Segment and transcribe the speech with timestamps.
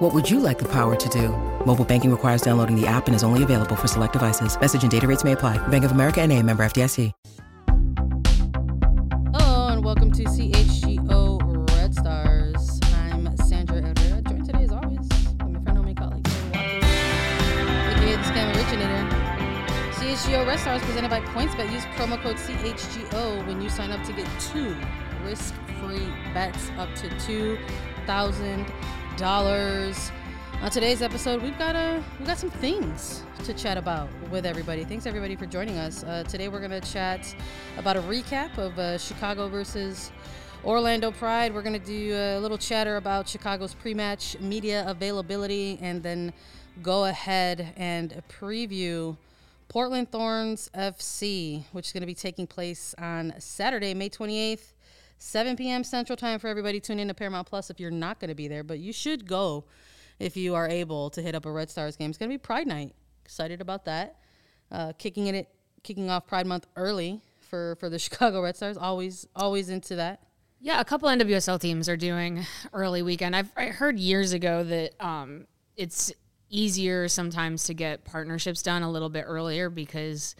[0.00, 1.28] What would you like the power to do?
[1.66, 4.58] Mobile banking requires downloading the app and is only available for select devices.
[4.58, 5.58] Message and data rates may apply.
[5.68, 7.12] Bank of America and a member FDIC.
[9.34, 12.80] Hello and welcome to CHGO Red Stars.
[12.84, 16.26] I'm Sandra Herrera, joined today as always by my friend and colleague,
[17.84, 19.04] aka the Scam Originator.
[19.96, 21.70] CHGO Red Stars presented by PointsBet.
[21.70, 24.74] Use promo code CHGO when you sign up to get two
[25.26, 27.58] risk-free bets up to two
[28.06, 28.99] thousand dollars.
[29.22, 34.82] On today's episode, we've got a we've got some things to chat about with everybody.
[34.82, 36.02] Thanks everybody for joining us.
[36.04, 37.36] Uh, today we're gonna chat
[37.76, 40.10] about a recap of uh, Chicago versus
[40.64, 41.52] Orlando Pride.
[41.52, 46.32] We're gonna do a little chatter about Chicago's pre-match media availability, and then
[46.82, 49.18] go ahead and preview
[49.68, 54.72] Portland Thorns FC, which is going to be taking place on Saturday, May 28th,
[55.22, 55.84] 7 p.m.
[55.84, 56.80] Central Time for everybody.
[56.80, 59.26] Tune in to Paramount Plus if you're not going to be there, but you should
[59.26, 59.66] go
[60.18, 62.08] if you are able to hit up a Red Stars game.
[62.08, 62.94] It's going to be Pride Night.
[63.22, 64.16] Excited about that.
[64.72, 65.50] Uh, kicking it,
[65.82, 68.78] kicking off Pride Month early for for the Chicago Red Stars.
[68.78, 70.22] Always always into that.
[70.58, 73.36] Yeah, a couple NWSL teams are doing early weekend.
[73.36, 76.12] I've I heard years ago that um, it's
[76.48, 80.34] easier sometimes to get partnerships done a little bit earlier because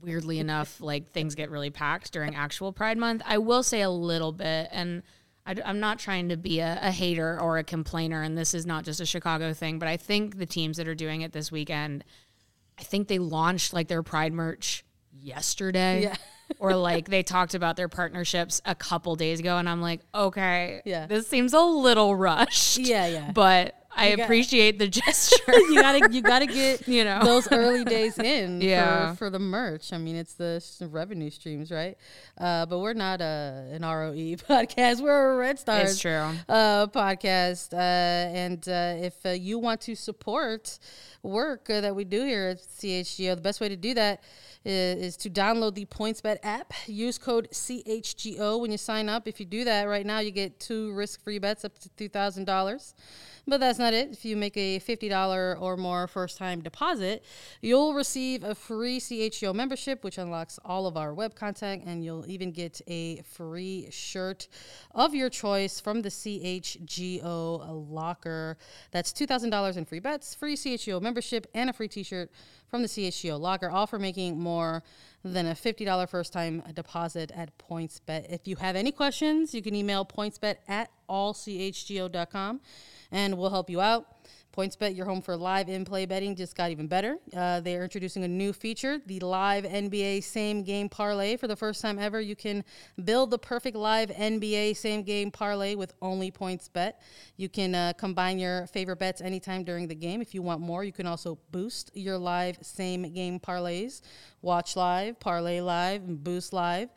[0.00, 3.22] weirdly enough, like things get really packed during actual Pride Month.
[3.24, 5.02] I will say a little bit, and
[5.46, 8.66] I, am not trying to be a, a hater or a complainer, and this is
[8.66, 11.50] not just a Chicago thing, but I think the teams that are doing it this
[11.50, 12.04] weekend,
[12.78, 16.02] I think they launched like their Pride merch yesterday.
[16.02, 16.16] Yeah.
[16.58, 20.82] or like they talked about their partnerships a couple days ago, and I'm like, okay,
[20.84, 21.06] Yeah.
[21.06, 22.78] this seems a little rushed.
[22.78, 23.30] Yeah, yeah.
[23.32, 25.42] But I appreciate the gesture.
[25.48, 27.20] you gotta you gotta get You know.
[27.24, 29.10] those early days in Yeah.
[29.12, 29.92] for, for the merch.
[29.92, 31.96] I mean, it's the revenue streams, right?
[32.38, 34.14] Uh, but we're not a an ROE
[34.48, 35.00] podcast.
[35.00, 35.92] We're a Red Stars.
[35.92, 36.30] It's true.
[36.48, 37.72] Uh, podcast.
[37.72, 40.78] Uh, and uh, if uh, you want to support
[41.22, 44.22] work uh, that we do here at CHGO, the best way to do that
[44.64, 46.72] is, is to download the PointsBet app.
[46.86, 49.26] Use code CHGO when you sign up.
[49.28, 52.44] If you do that right now, you get two risk-free bets up to two thousand
[52.44, 52.94] dollars.
[53.46, 54.10] But that's not it.
[54.12, 57.24] If you make a $50 or more first time deposit,
[57.60, 62.28] you'll receive a free CHGO membership, which unlocks all of our web content, and you'll
[62.30, 64.48] even get a free shirt
[64.94, 68.56] of your choice from the CHGO locker.
[68.90, 72.30] That's $2,000 in free bets, free CHGO membership, and a free t shirt
[72.68, 74.82] from the CHGO locker, all for making more
[75.24, 78.32] than a $50 first time deposit at PointsBet.
[78.32, 82.60] If you have any questions, you can email pointsbet at allchgo.com
[83.12, 84.06] and we'll help you out.
[84.56, 87.18] PointsBet, your home for live in play betting, just got even better.
[87.36, 91.36] Uh, they are introducing a new feature, the live NBA same game parlay.
[91.36, 92.64] For the first time ever, you can
[93.04, 96.94] build the perfect live NBA same game parlay with only PointsBet.
[97.36, 100.20] You can uh, combine your favorite bets anytime during the game.
[100.20, 104.02] If you want more, you can also boost your live same game parlays.
[104.42, 106.88] Watch live, parlay live, and boost live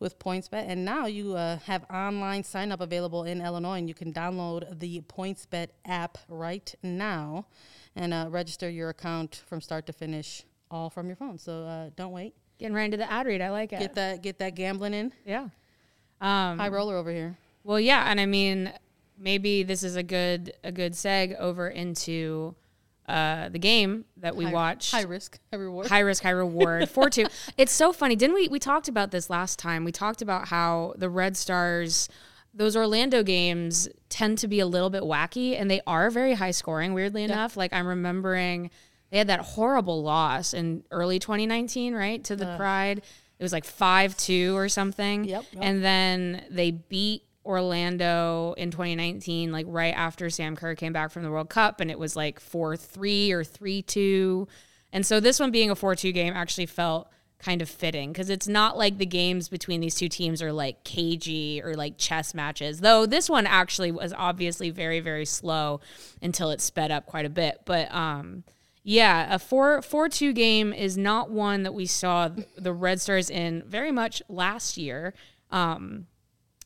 [0.00, 0.64] with PointsBet.
[0.66, 4.80] And now you uh, have online sign up available in Illinois, and you can download
[4.80, 7.46] the PointsBet app right now
[7.94, 11.38] and uh, register your account from start to finish, all from your phone.
[11.38, 12.34] So uh, don't wait.
[12.58, 13.40] Getting right into the ad read.
[13.40, 13.78] I like it.
[13.78, 15.12] Get that get that gambling in.
[15.24, 15.48] yeah.
[16.20, 17.38] Um, High roller over here.
[17.62, 18.72] Well, yeah, and I mean,
[19.16, 22.56] maybe this is a good a good seg over into
[23.08, 24.92] uh, the game that we High- watched.
[24.92, 25.86] High risk, high reward.
[25.86, 26.88] High risk, high reward.
[26.90, 27.26] Four two.
[27.56, 28.16] It's so funny.
[28.16, 28.48] Didn't we?
[28.48, 29.84] We talked about this last time.
[29.84, 32.08] We talked about how the Red Stars,
[32.52, 36.50] those Orlando games, tend to be a little bit wacky, and they are very high
[36.50, 36.92] scoring.
[36.92, 38.70] Weirdly enough, like I'm remembering,
[39.10, 42.98] they had that horrible loss in early 2019, right, to the Pride.
[43.38, 45.24] It was like five two or something.
[45.24, 45.62] Yep, yep.
[45.64, 51.22] And then they beat Orlando in 2019, like right after Sam Kerr came back from
[51.22, 54.46] the World Cup, and it was like 4 3 or 3 2.
[54.92, 58.30] And so this one being a 4 2 game actually felt kind of fitting because
[58.30, 62.34] it's not like the games between these two teams are like cagey or like chess
[62.34, 65.80] matches, though this one actually was obviously very, very slow
[66.20, 67.62] until it sped up quite a bit.
[67.64, 68.44] But, um,
[68.82, 73.30] yeah, a 4 4 2 game is not one that we saw the Red Stars
[73.30, 75.14] in very much last year.
[75.50, 76.06] Um,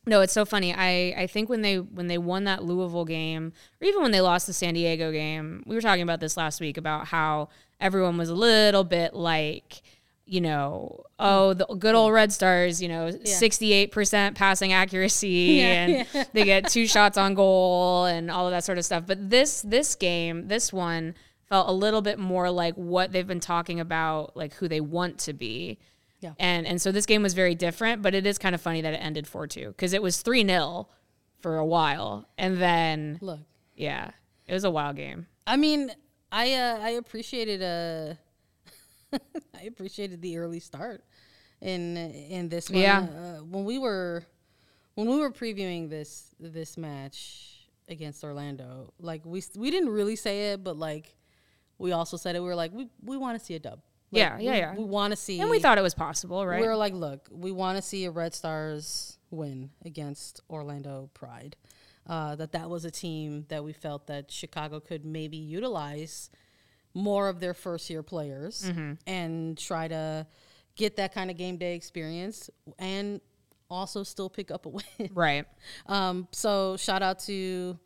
[0.05, 0.75] no, it's so funny.
[0.75, 4.21] I, I think when they when they won that Louisville game, or even when they
[4.21, 7.49] lost the San Diego game, we were talking about this last week about how
[7.81, 9.83] everyone was a little bit like,
[10.27, 16.05] you know, oh, the good old Red Stars, you know, sixty-eight percent passing accuracy, and
[16.33, 19.05] they get two shots on goal and all of that sort of stuff.
[19.07, 21.15] But this this game, this one
[21.49, 25.19] felt a little bit more like what they've been talking about, like who they want
[25.19, 25.79] to be.
[26.23, 26.35] Yeah.
[26.39, 28.95] And and so this game was very different, but it is kind of funny that
[28.95, 30.89] it ended four two because it was three 0
[31.41, 33.41] for a while, and then Look,
[33.75, 34.13] yeah,
[34.47, 35.27] it was a wild game.
[35.47, 35.91] I mean,
[36.31, 38.15] I uh, I appreciated uh
[39.61, 41.05] I appreciated the early start
[41.61, 42.81] in in this one.
[42.81, 43.01] Yeah.
[43.01, 44.25] Uh, when we were
[44.95, 50.53] when we were previewing this this match against Orlando, like we we didn't really say
[50.53, 51.17] it, but like
[51.79, 52.41] we also said it.
[52.41, 53.81] We were like, we we want to see a dub.
[54.13, 54.75] Like, Yeah, yeah, we, yeah.
[54.77, 55.41] We want to see.
[55.41, 56.61] And we thought it was possible, right?
[56.61, 61.57] we were like, look, we want to see a Red Stars win against Orlando Pride.
[62.07, 66.31] Uh, that that was a team that we felt that Chicago could maybe utilize
[66.95, 68.93] more of their first year players Mm-hmm.
[69.07, 70.27] and try to
[70.77, 73.21] get that kind of game day experience and
[73.71, 74.85] also still pick up a win.
[75.15, 75.47] right.
[75.87, 77.79] um, so shout out to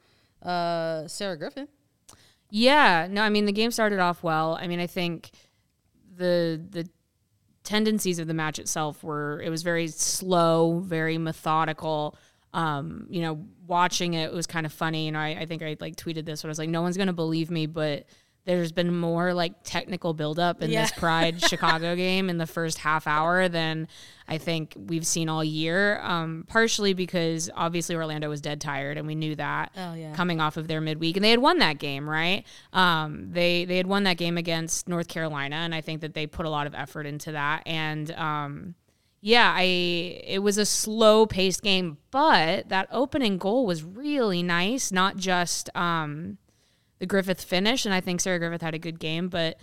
[0.43, 1.69] uh, Sarah Griffith.
[2.51, 4.57] Yeah, no, I mean the game started off well.
[4.61, 5.31] I mean, I think
[6.17, 6.89] the the
[7.65, 12.17] tendencies of the match itself were it was very slow, very methodical.
[12.55, 15.07] Um, you know, watching it, was kind of funny.
[15.07, 16.97] You know, I, I think I like tweeted this when I was like, no one's
[16.97, 18.07] gonna believe me, but
[18.47, 23.07] there's been more like technical buildup in this Pride Chicago game in the first half
[23.07, 23.89] hour than
[24.29, 26.01] I think we've seen all year.
[26.01, 30.15] Um, partially because obviously Orlando was dead tired, and we knew that Oh, yeah.
[30.15, 32.45] coming off of their midweek, and they had won that game, right?
[32.73, 36.27] Um, they they had won that game against North Carolina, and I think that they
[36.27, 37.63] put a lot of effort into that.
[37.67, 38.75] And um,
[39.21, 44.93] yeah, I it was a slow paced game, but that opening goal was really nice.
[44.93, 46.39] Not just um,
[46.99, 49.59] the Griffith finish, and I think Sarah Griffith had a good game, but.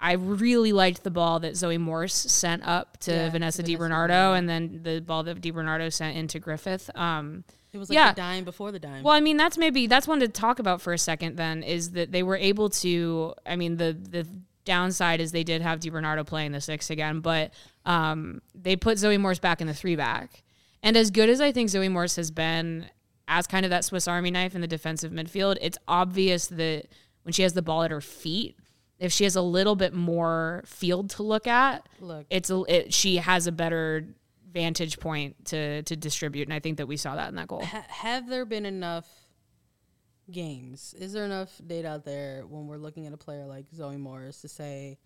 [0.00, 4.48] I really liked the ball that Zoe Morse sent up to Yeah, Vanessa DiBernardo, and
[4.48, 6.88] then the ball that DiBernardo sent into Griffith.
[6.94, 7.42] Um,
[7.72, 8.12] It was like Yeah.
[8.12, 9.02] the dime before the dime.
[9.02, 11.34] well, I mean, that's maybe that's one to talk about for a second.
[11.36, 13.34] Then is that they were able to.
[13.44, 14.24] I mean, the the
[14.64, 17.52] downside is they did have DiBernardo playing the six again, but
[17.84, 20.44] um, they put Zoe Morse back in the three back.
[20.80, 22.86] And as good as I think Zoe Morse has been
[23.28, 26.86] as kind of that Swiss Army knife in the defensive midfield, it's obvious that
[27.22, 28.58] when she has the ball at her feet,
[28.98, 32.26] if she has a little bit more field to look at, Look.
[32.30, 34.04] it's a, it, she has a better
[34.50, 37.62] vantage point to to distribute, and I think that we saw that in that goal.
[37.64, 39.06] ha- have there been enough
[40.30, 40.94] games?
[40.98, 44.40] Is there enough data out there when we're looking at a player like Zoe Morse
[44.40, 44.98] to say,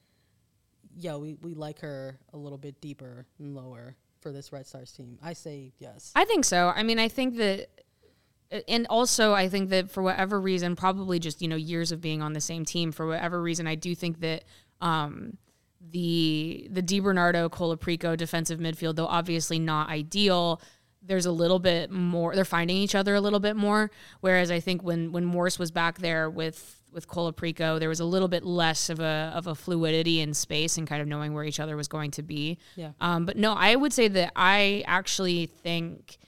[0.97, 4.93] "Yeah, we, we like her a little bit deeper and lower for this Red Stars
[4.93, 5.19] team?
[5.23, 6.13] I say yes.
[6.15, 6.73] I think so.
[6.75, 7.69] I mean, I think that,
[8.69, 12.23] and also I think that for whatever reason, probably just you know years of being
[12.23, 12.93] on the same team.
[12.93, 14.45] For whatever reason, I do think that
[14.81, 15.39] um,
[15.91, 20.61] the the DiBernardo Colaprico defensive midfield, though obviously not ideal,
[21.03, 22.35] there's a little bit more.
[22.35, 23.91] They're finding each other a little bit more.
[24.21, 28.05] Whereas I think when when Morse was back there with with Colaprico, there was a
[28.05, 31.45] little bit less of a of a fluidity in space and kind of knowing where
[31.45, 32.59] each other was going to be.
[32.77, 32.93] Yeah.
[33.01, 36.19] Um, but no, I would say that I actually think,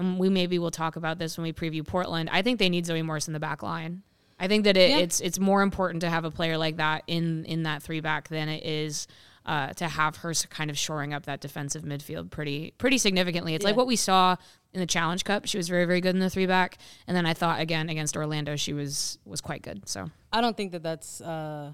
[0.00, 2.28] and we maybe will talk about this when we preview Portland.
[2.32, 4.02] I think they need Zoe Morse in the back line.
[4.38, 4.98] I think that it, Yeah.
[4.98, 8.28] it's it's more important to have a player like that in in that three back
[8.28, 9.06] than it is.
[9.46, 13.64] Uh, to have her kind of shoring up that defensive midfield pretty pretty significantly, it's
[13.64, 14.36] like what we saw
[14.74, 15.46] in the Challenge Cup.
[15.46, 18.16] She was very very good in the three back, and then I thought again against
[18.18, 19.88] Orlando she was was quite good.
[19.88, 21.72] So I don't think that that's uh,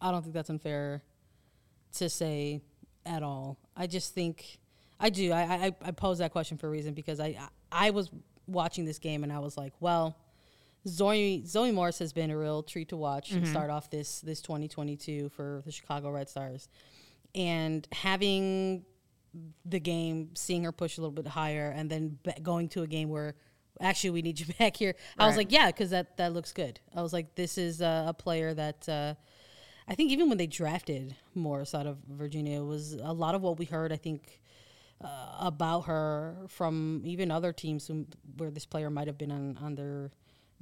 [0.00, 1.02] I don't think that's unfair
[1.98, 2.62] to say
[3.06, 3.58] at all.
[3.76, 4.58] I just think
[5.04, 5.32] I do.
[5.32, 7.38] I I, I pose that question for a reason because I
[7.70, 8.10] I was
[8.46, 10.16] watching this game and I was like, well,
[10.88, 14.40] Zoe Zoe Morse has been a real treat to watch and start off this this
[14.40, 16.68] 2022 for the Chicago Red Stars,
[17.34, 18.86] and having
[19.66, 23.10] the game, seeing her push a little bit higher, and then going to a game
[23.10, 23.34] where
[23.82, 24.94] actually we need you back here.
[25.18, 26.80] I was like, yeah, because that that looks good.
[26.96, 29.14] I was like, this is uh, a player that uh,
[29.86, 33.42] I think even when they drafted Morse out of Virginia, it was a lot of
[33.42, 33.92] what we heard.
[33.92, 34.40] I think
[35.02, 39.58] uh, about her from even other teams who, where this player might have been on
[39.62, 40.10] on their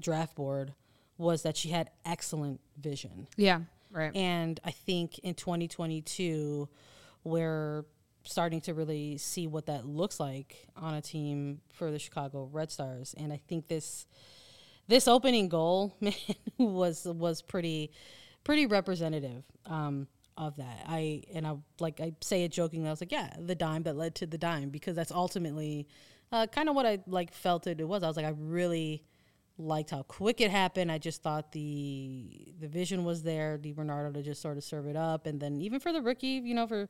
[0.01, 0.75] draft board
[1.19, 3.27] was that she had excellent vision.
[3.37, 3.61] yeah,
[3.91, 4.15] right.
[4.17, 6.69] And I think in 2022,
[7.25, 7.85] we're
[8.25, 12.71] starting to really see what that looks like on a team for the Chicago Red
[12.71, 13.15] Stars.
[13.17, 14.07] And I think this
[14.89, 16.15] this opening goal, man,
[16.59, 17.93] was was pretty
[18.45, 20.85] pretty representative um, of that.
[20.87, 22.89] I and I like I say it jokingly.
[22.89, 25.87] I was like, yeah, the dime that led to the dime because that's ultimately
[26.31, 28.03] uh, kind of what I like felt it, it was.
[28.03, 29.03] I was like, I really
[29.59, 30.91] liked how quick it happened.
[30.91, 33.59] I just thought the the vision was there.
[33.59, 36.41] Di Bernardo to just sort of serve it up, and then even for the rookie,
[36.45, 36.89] you know, for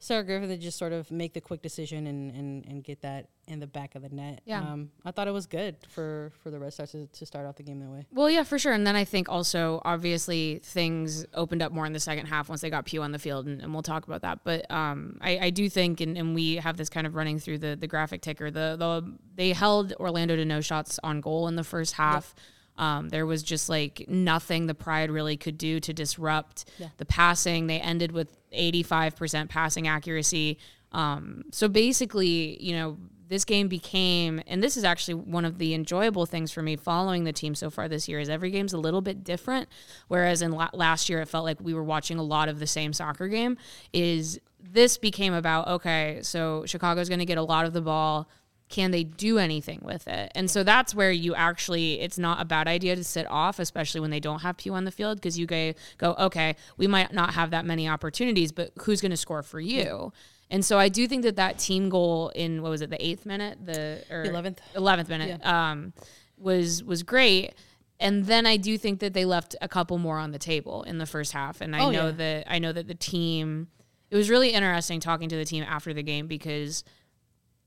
[0.00, 3.28] Sarah Griffith to just sort of make the quick decision and, and, and get that
[3.48, 4.42] in the back of the net.
[4.44, 4.60] Yeah.
[4.60, 7.56] Um, I thought it was good for, for the Red Stars to, to start off
[7.56, 8.06] the game that way.
[8.12, 8.72] Well, yeah, for sure.
[8.72, 12.60] And then I think also, obviously, things opened up more in the second half once
[12.60, 14.40] they got Pugh on the field, and, and we'll talk about that.
[14.44, 17.58] But um, I, I, do think, and, and, we have this kind of running through
[17.58, 21.56] the, the graphic ticker, the, the they held Orlando to no shots on goal in
[21.56, 22.34] the first half.
[22.36, 22.44] Yep.
[22.78, 26.88] Um, there was just like nothing the Pride really could do to disrupt yeah.
[26.96, 27.66] the passing.
[27.66, 30.58] They ended with 85% passing accuracy.
[30.92, 32.96] Um, so basically, you know,
[33.28, 37.24] this game became, and this is actually one of the enjoyable things for me following
[37.24, 39.68] the team so far this year, is every game's a little bit different.
[40.08, 42.66] Whereas in la- last year, it felt like we were watching a lot of the
[42.66, 43.58] same soccer game.
[43.92, 48.28] Is this became about okay, so Chicago's going to get a lot of the ball.
[48.68, 50.30] Can they do anything with it?
[50.34, 54.00] And so that's where you actually, it's not a bad idea to sit off, especially
[54.00, 57.34] when they don't have Pugh on the field, because you go, okay, we might not
[57.34, 60.12] have that many opportunities, but who's going to score for you?
[60.50, 63.26] And so I do think that that team goal in what was it the eighth
[63.26, 65.70] minute the eleventh eleventh minute yeah.
[65.70, 65.92] um,
[66.38, 67.54] was was great.
[68.00, 70.98] And then I do think that they left a couple more on the table in
[70.98, 71.60] the first half.
[71.60, 72.12] And I oh, know yeah.
[72.12, 73.68] that I know that the team.
[74.10, 76.82] It was really interesting talking to the team after the game because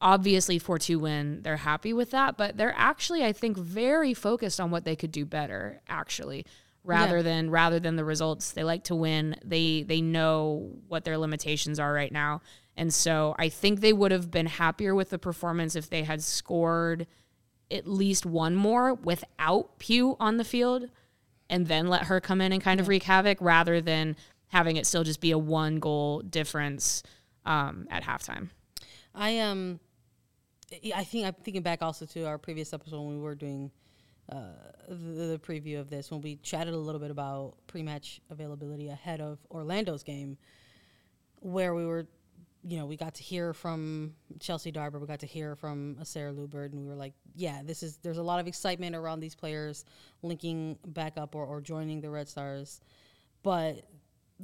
[0.02, 4.72] obviously 4-2 win they're happy with that but they're actually i think very focused on
[4.72, 6.46] what they could do better actually
[6.84, 7.24] rather yeah.
[7.24, 11.80] than rather than the results they like to win they they know what their limitations
[11.80, 12.42] are right now
[12.78, 16.24] and so I think they would have been happier with the performance if they had
[16.24, 17.08] scored
[17.70, 20.90] at least one more without Pugh on the field
[21.50, 22.84] and then let her come in and kind yeah.
[22.84, 24.16] of wreak havoc rather than
[24.48, 27.04] having it still just be a one goal difference
[27.46, 28.50] um, at halftime.
[29.14, 29.80] I um
[30.96, 33.72] I think I'm thinking back also to our previous episode when we were doing
[34.32, 34.54] uh,
[34.88, 39.20] the, the, preview of this when we chatted a little bit about pre-match availability ahead
[39.20, 40.38] of Orlando's game,
[41.40, 42.08] where we were
[42.64, 46.32] you know, we got to hear from Chelsea Darber, we got to hear from Sarah
[46.32, 49.34] Luebbert, and we were like, yeah, this is, there's a lot of excitement around these
[49.34, 49.84] players
[50.22, 52.82] linking back up or, or joining the Red Stars.
[53.42, 53.82] But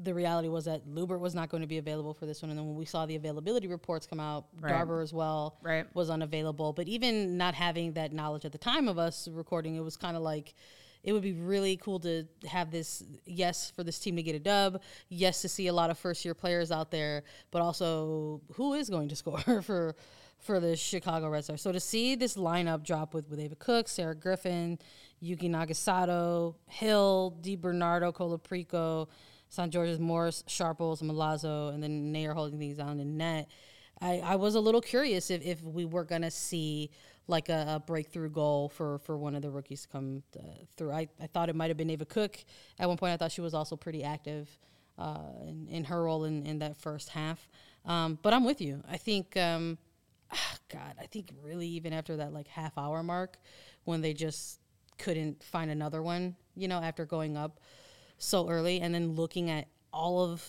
[0.03, 2.49] the reality was that Luebbert was not going to be available for this one.
[2.49, 4.69] And then when we saw the availability reports come out, right.
[4.69, 5.85] Darber as well right.
[5.93, 6.73] was unavailable.
[6.73, 10.15] But even not having that knowledge at the time of us recording, it was kind
[10.15, 10.53] of like,
[11.03, 14.39] it would be really cool to have this yes for this team to get a
[14.39, 18.73] dub yes to see a lot of first year players out there but also who
[18.73, 19.95] is going to score for
[20.39, 23.87] for the chicago red stars so to see this lineup drop with, with ava cook
[23.87, 24.79] sarah griffith
[25.19, 29.07] yuki nagasato hill DiBernardo colaprico
[29.49, 29.71] St.
[29.71, 33.49] George's Morse, Sharples, Milazzo, and then Naeher holding things down in net.
[34.01, 36.91] I, I was a little curious if, if we were going to see
[37.27, 40.23] like a, a, breakthrough goal for, for one of the rookies come
[40.77, 40.91] through.
[40.91, 42.37] I, I thought it might have been Ava Cook.
[42.79, 44.49] At one point, I thought she was also pretty active
[44.97, 47.47] uh, in, in her role in, in that first half.
[47.85, 48.81] Um, but I'm with you.
[48.89, 49.77] I think, um,
[50.69, 53.37] God, I think really even after that like half hour mark
[53.83, 54.59] when they just
[54.97, 57.59] couldn't find another one, you know, after going up
[58.17, 60.43] so early and then looking at all of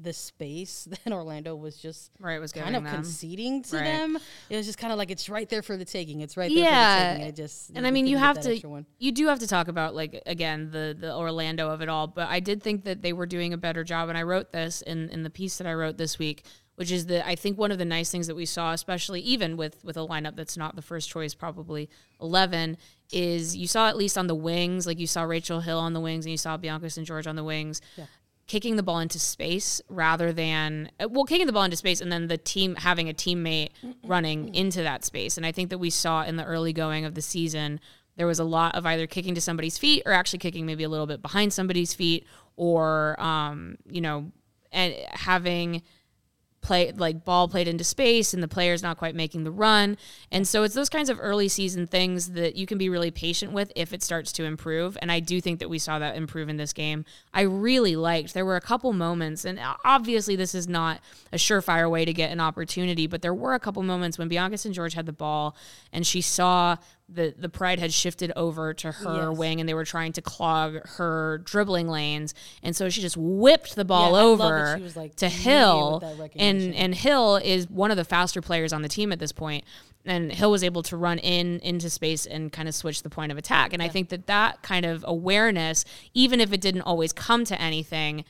[0.00, 2.94] the space that Orlando was just right was kind of them.
[2.94, 3.84] conceding to right.
[3.84, 4.18] them.
[4.48, 6.20] It was just kind of like it's right there for the taking.
[6.20, 7.14] It's right there yeah.
[7.14, 7.28] for the.
[7.28, 10.22] It just and I mean you have to you do have to talk about like
[10.26, 12.06] again the the Orlando of it all.
[12.06, 14.82] But I did think that they were doing a better job, and I wrote this
[14.82, 16.44] in in the piece that I wrote this week.
[16.76, 19.58] Which is the I think one of the nice things that we saw, especially even
[19.58, 22.78] with with a lineup that's not the first choice, probably eleven,
[23.12, 26.00] is you saw at least on the wings, like you saw Rachel Hill on the
[26.00, 27.06] wings and you saw Bianca St.
[27.06, 27.80] George on the wings.
[27.96, 28.06] Yeah
[28.46, 32.10] kicking the ball into space rather than uh, well kicking the ball into space and
[32.10, 33.70] then the team having a teammate
[34.04, 37.14] running into that space and i think that we saw in the early going of
[37.14, 37.80] the season
[38.16, 40.88] there was a lot of either kicking to somebody's feet or actually kicking maybe a
[40.88, 42.26] little bit behind somebody's feet
[42.56, 44.30] or um, you know
[44.70, 45.82] and having
[46.62, 49.98] play like ball played into space and the player's not quite making the run.
[50.30, 53.52] And so it's those kinds of early season things that you can be really patient
[53.52, 54.96] with if it starts to improve.
[55.02, 57.04] And I do think that we saw that improve in this game.
[57.34, 61.00] I really liked there were a couple moments, and uh, obviously this is not
[61.32, 64.56] a surefire way to get an opportunity, but there were a couple moments when Bianca
[64.56, 64.74] St.
[64.74, 65.56] George had the ball
[65.92, 66.76] and she saw
[67.14, 69.38] the the pride had shifted over to her yes.
[69.38, 72.34] wing and they were trying to clog her dribbling lanes.
[72.62, 76.02] And so she just whipped the ball yeah, over like to Hill.
[76.36, 79.64] and and Hill is one of the faster players on the team at this point.
[80.04, 83.30] And Hill was able to run in into space and kind of switch the point
[83.30, 83.72] of attack.
[83.72, 83.88] And yeah.
[83.88, 88.24] I think that that kind of awareness even if it didn't always come to anything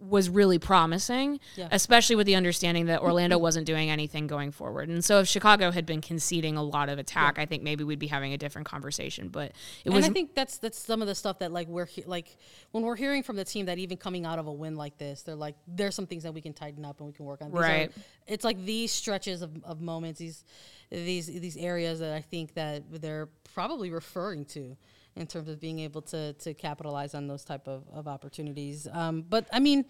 [0.00, 1.66] was really promising, Yeah.
[1.72, 4.88] especially with the understanding that Orlando wasn't doing anything going forward.
[4.88, 7.98] And so if Chicago had been conceding a lot of attack, I think maybe we'd
[7.98, 9.28] be having a different conversation.
[9.28, 9.52] But
[9.84, 10.04] it was.
[10.04, 12.36] and I think that's that's some of the stuff that like we're he- like
[12.70, 15.22] when we're hearing from the team that even coming out of a win like this,
[15.22, 17.50] they're like there's some things that we can tighten up and we can work on.
[17.50, 17.92] These are- Right.
[18.28, 20.44] it's like these stretches of, of moments, these
[20.90, 24.76] these these areas that I think that they're probably referring to
[25.16, 28.86] in terms of being able to to capitalize on those type of, of opportunities.
[28.92, 29.84] Um, but I mean,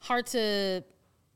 [0.00, 0.82] hard to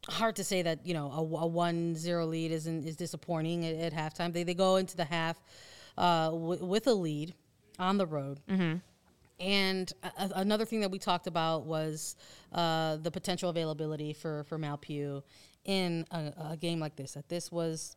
[0.08, 3.74] hard to say that you know a, a one zero lead isn't is disappointing at,
[3.76, 4.32] at halftime.
[4.32, 5.40] They they go into the half
[5.98, 7.34] uh, w- with a lead
[7.78, 8.40] on the road.
[9.38, 12.16] And a- a- another thing that we talked about was
[12.52, 15.22] uh, the potential availability for for Mal Pugh
[15.64, 17.12] in a, a game like this.
[17.12, 17.96] That this was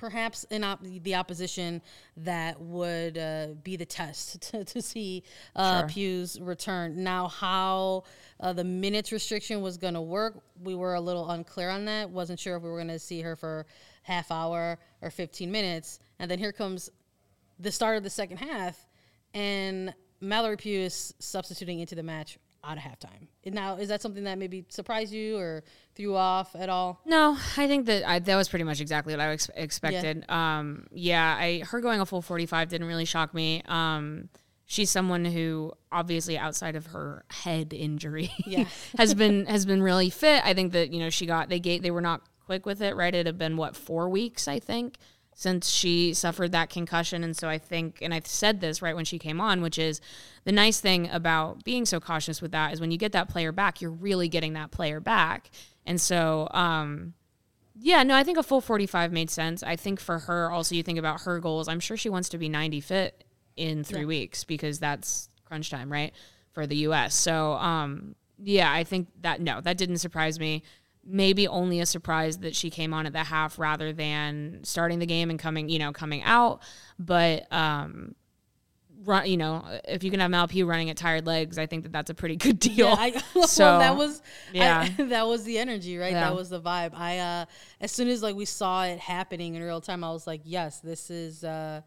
[0.00, 1.82] perhaps in op- the opposition
[2.16, 5.22] that would uh, be the test to, to see
[5.54, 7.04] uh, Pugh's return.
[7.04, 8.04] Now, how
[8.40, 12.08] uh, the minutes restriction was going to work, we were a little unclear on that.
[12.08, 13.66] Wasn't sure if we were going to see her for
[14.02, 16.00] half hour or 15 minutes.
[16.18, 16.88] And then here comes
[17.58, 18.88] the start of the second half,
[19.34, 19.92] and
[20.22, 23.28] Mallory Pugh is substituting into the match out of halftime.
[23.44, 25.64] Now, is that something that maybe surprised you or
[25.94, 27.00] threw off at all?
[27.06, 30.24] No, I think that I, that was pretty much exactly what I ex- expected.
[30.28, 30.58] Yeah.
[30.58, 33.62] Um, yeah, I her going a full forty five didn't really shock me.
[33.66, 34.28] Um,
[34.66, 38.66] she's someone who obviously outside of her head injury Yeah.
[38.98, 40.44] has been has been really fit.
[40.44, 42.94] I think that you know she got they gave they were not quick with it.
[42.96, 44.96] Right, it had been what four weeks I think
[45.34, 47.24] since she suffered that concussion.
[47.24, 50.00] And so I think, and I said this right when she came on, which is
[50.44, 53.52] the nice thing about being so cautious with that is when you get that player
[53.52, 55.50] back, you're really getting that player back.
[55.86, 57.14] And so, um,
[57.78, 59.62] yeah, no, I think a full 45 made sense.
[59.62, 61.68] I think for her, also, you think about her goals.
[61.68, 63.24] I'm sure she wants to be 90 fit
[63.56, 64.06] in three Yeah.
[64.06, 66.12] weeks because that's crunch time, right?
[66.52, 67.14] For the US.
[67.14, 70.62] So, um, yeah, I think that, no, that didn't surprise me
[71.04, 75.06] maybe only a surprise that she came on at the half rather than starting the
[75.06, 76.62] game and coming, you know, coming out.
[76.98, 78.14] But um,
[79.04, 81.84] run, you know, if you can have Mal Pugh running at tired legs, I think
[81.84, 82.88] that that's a pretty good deal.
[82.88, 84.88] Yeah, I, well, So, that was yeah.
[84.98, 86.12] I, that was the energy, right?
[86.12, 86.20] Yeah.
[86.20, 86.94] That was the vibe.
[86.94, 87.44] I uh,
[87.80, 90.80] as soon as like we saw it happening in real time, I was like, yes,
[90.80, 91.80] this is uh,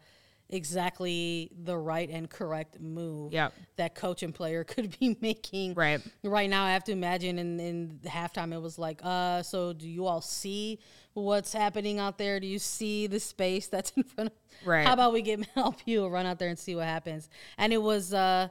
[0.54, 3.52] exactly the right and correct move Yep.
[3.76, 5.74] that coach and player could be making.
[5.74, 6.00] Right.
[6.22, 9.88] Right now, I have to imagine in in halftime, it was like, uh, so do
[9.88, 10.78] you all see
[11.12, 12.40] what's happening out there?
[12.40, 14.36] Do you see the space that's in front of?
[14.64, 14.86] Right.
[14.86, 17.28] How about we get help you run out there and see what happens?
[17.58, 18.48] And it was uh,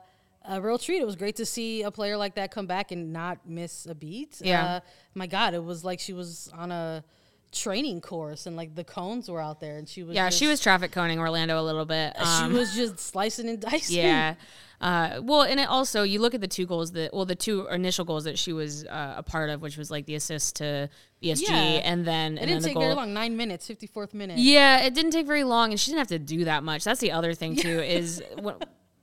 [0.48, 1.00] a real treat.
[1.02, 3.96] It was great to see a player like that come back and not miss a
[3.96, 4.42] beat.
[4.44, 4.66] Yeah.
[4.66, 4.80] Uh,
[5.16, 7.04] my God, it was like she was on a
[7.54, 10.48] training course and like the cones were out there and she was Yeah, just, she
[10.48, 12.14] was traffic coning Orlando a little bit.
[12.18, 13.98] she Um, was just slicing and dicing.
[14.04, 14.36] yeah.
[14.82, 17.68] Uh, well, and it also you look at the two goals that well the two
[17.68, 20.90] initial goals that she was uh, a part of, which was like the assist to
[21.24, 21.56] BSG, Yeah.
[21.58, 22.84] and then It and didn't then the take goal.
[22.84, 23.14] very long.
[23.14, 24.40] Nine minutes, fifty fourth minute.
[24.40, 26.84] Yeah, it didn't take very long, and she didn't have to do that much.
[26.84, 27.80] That's the other thing too.
[27.80, 28.56] Is when,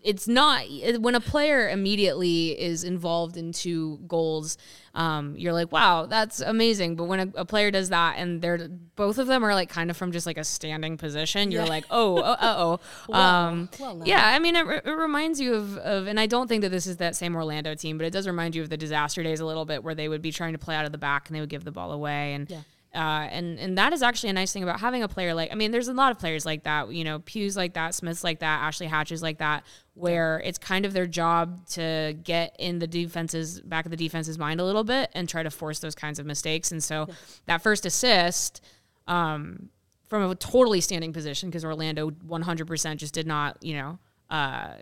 [0.02, 0.64] it's not
[1.00, 4.56] when a player immediately is involved in two goals.
[4.94, 6.96] Um, you're like, wow, that's amazing.
[6.96, 9.90] But when a, a player does that, and they're both of them are like kind
[9.90, 11.68] of from just like a standing position, you're Yeah.
[11.68, 12.80] like, oh, uh oh.
[13.08, 14.04] Well, um, well, now.
[14.04, 16.86] yeah, I mean, it, it reminds you of, of, and I don't think that this
[16.86, 19.46] is that same Orlando team, but it does remind you of the disaster days a
[19.46, 21.40] little bit, where they would be trying to play out of the back and they
[21.40, 22.60] would give the ball away, and Yeah.
[22.92, 25.54] Uh, and and that is actually a nice thing about having a player like I
[25.54, 26.92] mean, there's a lot of players like that.
[26.92, 30.58] You know, Pugh's like that, Smith's like that, Ashley Hatch is like that, where it's
[30.58, 34.64] kind of their job to get in the defense's back of the defense's mind a
[34.64, 36.72] little bit and try to force those kinds of mistakes.
[36.72, 37.08] And so
[37.46, 38.60] that first assist.
[39.06, 39.70] Um,
[40.10, 43.98] from a totally standing position because Orlando 100% just did not, you know,
[44.28, 44.72] uh,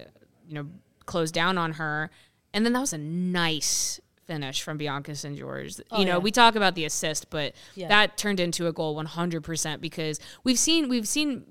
[0.49, 0.67] you know,
[1.05, 2.11] close down on her.
[2.55, 5.37] And then that was a nice finish from Bianca St.
[5.37, 5.81] George.
[5.91, 6.19] Oh, you know, yeah.
[6.19, 7.89] we talk about the assist, but Yeah.
[7.89, 11.45] that turned into a goal 100% because we've seen we've seen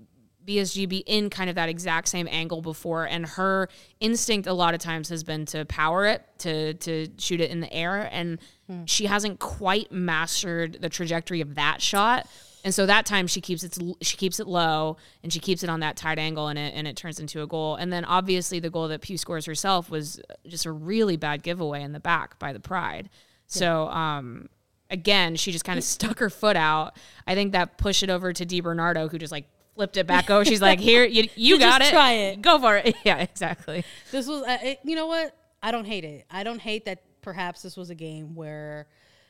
[0.48, 3.68] BSG be in kind of that exact same angle before and her
[4.00, 7.60] instinct a lot of times has been to power it to to shoot it in
[7.60, 8.86] the air and hmm.
[8.86, 12.28] she hasn't quite mastered the trajectory of that shot
[12.68, 15.70] and so that time she keeps it she keeps it low and she keeps it
[15.70, 18.60] on that tight angle and it and it turns into a goal and then obviously
[18.60, 22.38] the goal that Pugh scores herself was just a really bad giveaway in the back
[22.40, 23.10] by the Pride
[23.48, 24.50] so um
[24.90, 26.96] again, she just kind of stuck her foot out.
[27.26, 30.30] I think that pushed it over to Di Bernardo, who just like flipped it back
[30.30, 30.46] over.
[30.46, 31.90] She's like, "Here, you, you, got it.
[31.90, 33.84] try it." Go for it." Yeah, exactly.
[34.12, 35.36] This was, uh, it, you know what?
[35.62, 36.26] I don't hate it.
[36.30, 38.88] I don't hate that perhaps this was a game where,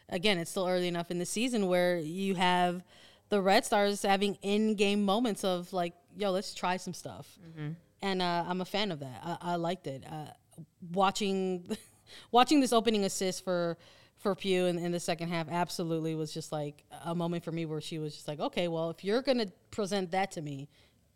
[0.09, 2.83] again, it's still early enough in the season where you have
[3.29, 7.37] the Red Stars having in game moments of like, yo, let's try some stuff.
[8.01, 9.21] And uh, I'm a fan of that.
[9.23, 10.03] I, I liked it.
[10.09, 10.27] Uh,
[10.93, 11.77] watching,
[12.31, 13.77] watching this opening assist for,
[14.17, 17.65] for Pugh in, in the second half absolutely was just like a moment for me
[17.65, 20.69] where she was just like, okay, well, if you're gonna present that to me,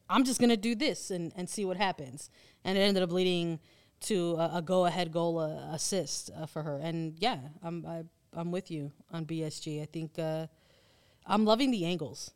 [0.10, 2.30] I'm just gonna do this and, and see what happens.
[2.63, 3.60] And it ended up leading
[4.02, 6.78] to a, a go ahead goal uh, assist uh, for her.
[6.78, 9.82] And yeah, I'm I, I'm with you on BSG.
[9.82, 10.47] I think uh,
[11.25, 12.31] I'm loving the angles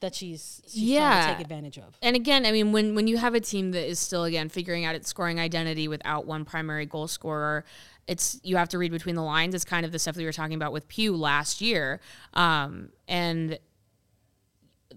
[0.00, 1.26] that she's, she's trying Yeah.
[1.28, 1.96] to take advantage of.
[2.02, 4.84] And again, I mean, when when you have a team that is still again figuring
[4.84, 7.64] out its scoring identity without one primary goal scorer,
[8.06, 9.54] it's you have to read between the lines.
[9.54, 12.00] It's kind of the stuff that we were talking about with Pugh last year,
[12.34, 13.58] um, and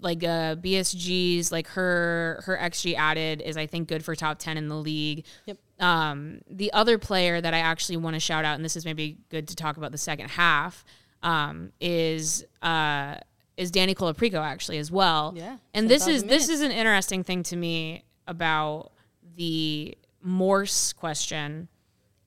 [0.01, 4.57] like uh, BSG's like her her xG added is I think good for top ten
[4.57, 5.25] in the league.
[5.45, 5.57] Yep.
[5.79, 9.17] Um, the other player that I actually want to shout out, and this is maybe
[9.29, 10.83] good to talk about the second half,
[11.23, 13.15] um, is uh,
[13.57, 15.33] is Dani Colaprico actually as well.
[15.35, 18.91] Yeah, and this is this is an interesting thing to me about
[19.35, 21.69] the Morse question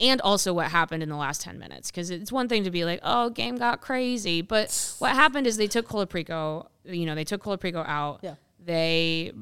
[0.00, 1.90] and also what happened in the last 10 minutes.
[1.90, 5.56] Because it's one thing to be like oh game got crazy but what happened is
[5.56, 8.20] they took Colaprico you know they took Colaprico out.
[8.22, 8.34] Yeah.
[8.64, 9.32] they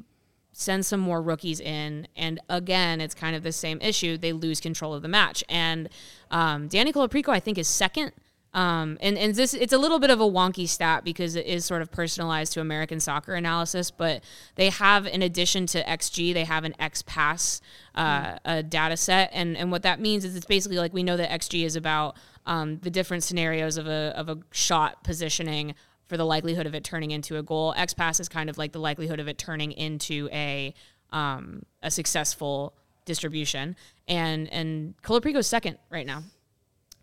[0.52, 4.18] send some more rookies in and again it's kind of the same issue.
[4.18, 5.44] They lose control of the match.
[5.48, 5.88] And
[6.30, 8.12] um, Dani Colaprico I think is second
[8.58, 11.64] um, and and this it's a little bit of a wonky stat because it is
[11.64, 14.24] sort of personalized to American soccer analysis, but
[14.56, 17.60] they have in addition to XG, they have an X pass
[17.94, 21.16] uh, a data set, and and what that means is it's basically like we know
[21.16, 22.16] that XG is about
[22.46, 25.76] um, the different scenarios of a of a shot positioning
[26.08, 27.74] for the likelihood of it turning into a goal.
[27.76, 30.74] X pass is kind of like the likelihood of it turning into a
[31.12, 33.76] um, a successful distribution,
[34.08, 36.24] and and Colaprico's second right now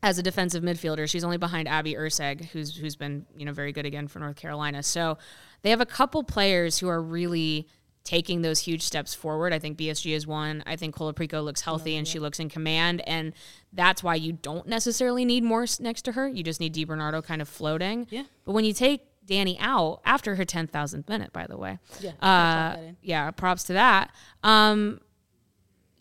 [0.05, 1.09] as a defensive midfielder.
[1.09, 4.35] She's only behind Abby Erceg, who's who's been you know very good again for North
[4.35, 4.83] Carolina.
[4.83, 5.17] So
[5.63, 7.67] they have a couple players who are really
[8.03, 9.51] taking those huge steps forward.
[9.51, 10.61] I think BSG is one.
[10.67, 13.33] I think Colaprico looks healthy and she looks in command, and
[13.73, 16.27] that's why you don't necessarily need Morse next to her.
[16.27, 18.05] You just need Di Bernardo kind of floating.
[18.11, 18.23] Yeah.
[18.45, 22.11] But when you take Dani out after her ten thousandth minute, by the way, Yeah,
[22.11, 22.97] uh, I'll pop that in.
[23.01, 24.11] yeah, props to that.
[24.43, 25.01] Um,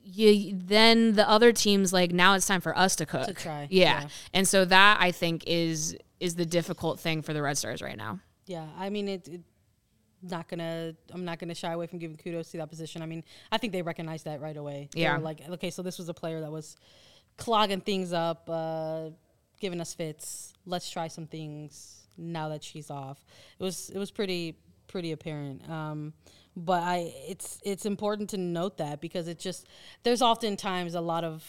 [0.04, 3.26] you then the other teams like now it's time for us to cook.
[3.26, 4.02] To try, Yeah.
[4.02, 4.08] yeah.
[4.32, 7.96] And so that I think is is the difficult thing for the Red Stars right
[7.96, 8.20] now.
[8.46, 9.40] Yeah, I mean it, it.
[10.22, 10.94] Not gonna.
[11.12, 13.02] I'm not gonna shy away from giving kudos to that position.
[13.02, 14.88] I mean, I think they recognized that right away.
[14.94, 15.18] They Yeah.
[15.18, 16.76] like, okay, so this was a player that was
[17.36, 19.10] clogging things up, uh,
[19.60, 20.54] giving us fits.
[20.64, 23.22] Let's try some things now that she's off.
[23.58, 25.68] It was it was pretty pretty apparent.
[25.68, 26.14] Um,
[26.56, 29.66] but I it's it's important to note that because it just
[30.02, 31.44] there's oftentimes a lot of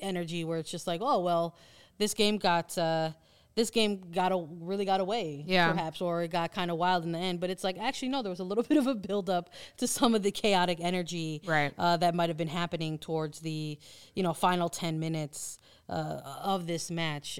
[0.00, 1.56] energy where it's just like, oh well,
[1.98, 2.76] this game got.
[2.76, 3.12] Uh,
[3.54, 5.70] this game got a, really got away, Yeah.
[5.72, 7.38] perhaps, or it got kind of wild in the end.
[7.38, 9.86] But it's like actually no, there was a little bit of a build up to
[9.86, 11.70] some of the chaotic energy Right.
[11.76, 13.78] uh, that might have been happening towards the
[14.14, 15.58] you know final ten minutes
[15.90, 17.38] uh, of this match.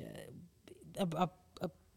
[0.99, 1.31] Uh, A, a, a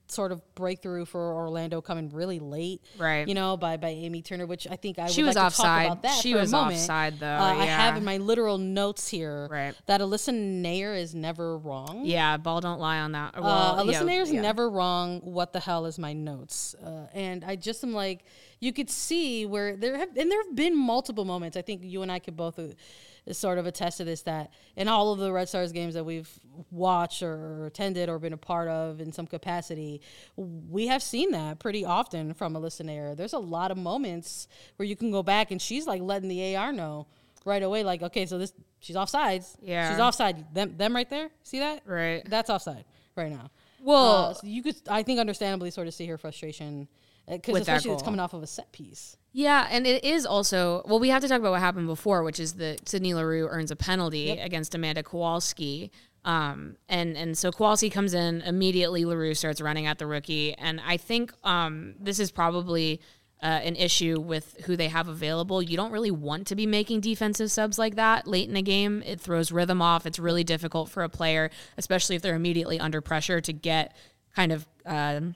[0.08, 3.28] sort of breakthrough for Orlando coming really late, Right.
[3.28, 5.63] You know, by by Amy Turner, which I think I She was like offside.
[5.84, 6.22] to talk about that.
[6.22, 9.74] She was offside, though, Uh, I have in my literal notes here Right.
[9.88, 12.02] that Alyssa Naeher is never wrong.
[12.06, 13.34] Yeah, ball don't lie on that.
[13.41, 13.48] Well,
[13.80, 14.41] Uh, Alyssa yeah, is yeah.
[14.41, 15.22] never wrong.
[15.24, 16.76] What the hell is my notes?
[16.86, 18.24] Uh, and I just am like,
[18.60, 21.58] you could see where there have, and there have been multiple moments.
[21.58, 24.88] I think you and I could both uh, sort of attest to this that in
[24.88, 26.30] all of the Red Stars games that we've
[26.72, 30.02] watched or attended or been a part of in some capacity,
[30.38, 33.15] we have seen that pretty often from Alyssa Naeher.
[33.15, 36.56] There's a lot of moments where you can go back and she's like letting the
[36.56, 37.08] AR know
[37.46, 39.56] right away, like, okay, so this she's offsides.
[39.62, 39.91] Yeah.
[39.91, 40.54] she's offside.
[40.54, 41.30] Them, them right there.
[41.44, 41.82] See that?
[41.86, 42.24] Right.
[42.28, 43.50] That's offside right now.
[43.84, 46.88] Well- Uh, so you could, I think, understandably sort of see her frustration
[47.28, 49.18] because that especially it's coming off of a set piece.
[49.34, 51.00] Yeah, and it is also well.
[51.00, 53.76] We have to talk about what happened before, which is that Sydney Leroux earns a
[53.76, 55.92] penalty against Amanda Kowalski,
[56.24, 59.04] um, and and so Kowalski comes in immediately.
[59.04, 63.02] Leroux starts running at the rookie, and I think um, this is probably
[63.44, 65.62] uh, an issue with who they have available.
[65.62, 69.04] You don't really want to be making defensive subs like that late in a game.
[69.06, 70.06] It throws rhythm off.
[70.06, 73.96] It's really difficult for a player, especially if they're immediately under pressure, to get
[74.34, 74.66] kind of.
[74.86, 75.36] Um,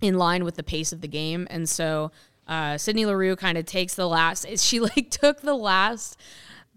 [0.00, 1.46] in line with the pace of the game.
[1.50, 2.10] And so
[2.46, 6.18] uh, Sydney Leroux kind of takes the last, she like took the last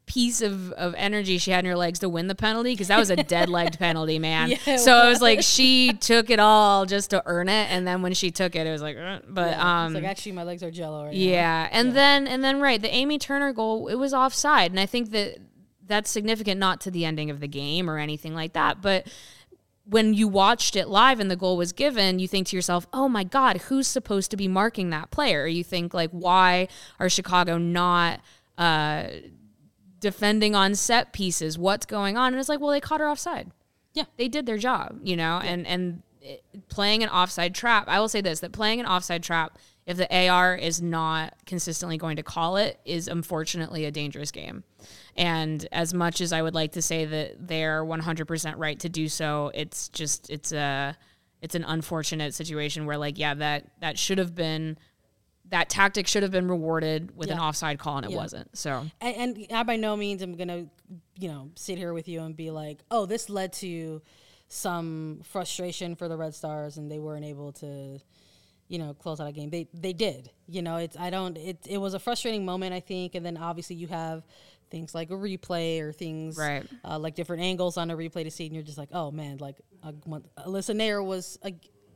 [0.08, 2.98] piece of, of energy she had in her legs to win the penalty because that
[3.00, 4.50] was a dead legged penalty, man.
[4.50, 7.72] Yeah, it so it was like she took it all just to earn it.
[7.72, 10.12] And then when she took it, it was like, uh, but Yeah, um, it's like
[10.12, 11.18] actually my legs are jello right now.
[11.18, 14.86] yeah, and then and then right, the Amy Turner goal it was offside, and I
[14.86, 15.38] think that
[15.86, 19.08] that's significant not to the ending of the game or anything like that, but
[19.92, 23.10] when you watched it live and the goal was given, you think to yourself, "Oh
[23.10, 27.58] my God, who's supposed to be marking that player?" You think like, "Why are Chicago
[27.58, 28.22] not
[28.58, 29.08] uh,
[30.00, 31.58] defending on set pieces?
[31.58, 33.52] What's going on?" And it's like, "Well, they caught her offside.
[33.94, 34.06] Yeah.
[34.16, 37.90] They did their job, you know, and and it, playing an offside trap.
[37.90, 41.98] I will say this: that playing an offside trap, if the AR is not consistently
[41.98, 44.64] going to call it, is unfortunately a dangerous game.
[45.18, 49.08] And as much as I would like to say that they're 100% right to do
[49.10, 50.96] so, it's just it's a
[51.42, 54.78] it's an unfortunate situation where like yeah that that should have been
[55.50, 58.18] that tactic should have been rewarded with an offside call and it Yeah.
[58.18, 58.56] wasn't.
[58.58, 60.68] So and, and I by no means am gonna,
[61.18, 64.02] you know, sit here with you and be like, oh, this led to
[64.48, 68.00] some frustration for the Red Stars and they weren't able to,
[68.72, 69.50] you know, close out a game.
[69.50, 70.32] They they did.
[70.48, 71.38] You know, it's I don't.
[71.38, 74.24] It it was a frustrating moment, I think, and then obviously you have
[74.70, 76.66] things like a replay or things Right.
[76.86, 79.38] uh, like different angles on a replay to see, and you're just like, oh man,
[79.38, 79.92] like uh,
[80.48, 81.50] Alyssa Naeher was uh,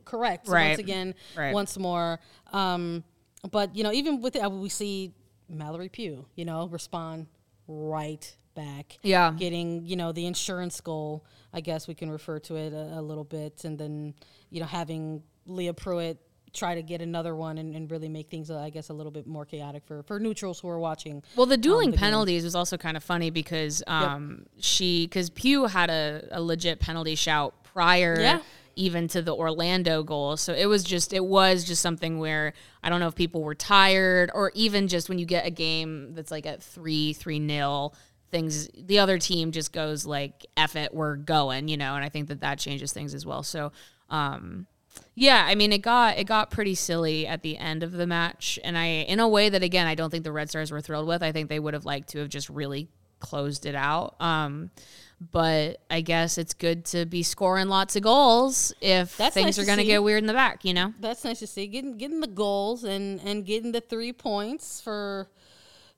[0.03, 0.67] correct Right.
[0.69, 1.53] once again, Right.
[1.53, 2.19] once more.
[2.51, 3.05] Um,
[3.49, 5.13] but you know, even with it, we see
[5.47, 7.27] Mallory Pugh, you know, respond
[7.69, 8.97] right back.
[9.03, 9.33] Yeah.
[9.37, 11.25] getting you know the insurance goal.
[11.53, 14.13] I guess we can refer to it a, a little bit, and then
[14.49, 16.19] you know having Leah Pruitt
[16.55, 19.11] try to get another one and, and really make things, uh, I guess, a little
[19.11, 21.21] bit more chaotic for for neutrals who are watching.
[21.35, 22.05] Well, the dueling the game.
[22.05, 26.79] penalties was also kind of funny because um, she because Pugh had a, a legit
[26.79, 28.39] penalty shout prior Yeah.
[28.75, 30.37] even to the Orlando goal.
[30.37, 33.55] So it was just it was just something where I don't know if people were
[33.55, 37.93] tired or even just when you get a game that's like at three three nil
[38.31, 42.09] things the other team just goes like F it we're going you know and I
[42.09, 43.43] think that that changes things as well.
[43.43, 43.71] So
[44.09, 44.67] um,
[45.15, 48.59] yeah, I mean it got it got pretty silly at the end of the match,
[48.63, 51.07] and I in a way that again I don't think the Red Stars were thrilled
[51.07, 51.23] with.
[51.23, 54.15] I think they would have liked to have just really closed it out.
[54.21, 54.71] Um,
[55.31, 59.59] but I guess it's good to be scoring lots of goals if That's things nice
[59.59, 60.93] are going to get weird in the back, you know.
[60.99, 61.67] That's nice to see.
[61.67, 65.29] Getting getting the goals and and getting the three points for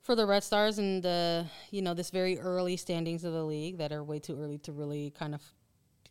[0.02, 3.78] for the Red Stars and the you know this very early standings of the league
[3.78, 5.42] that are way too early to really kind of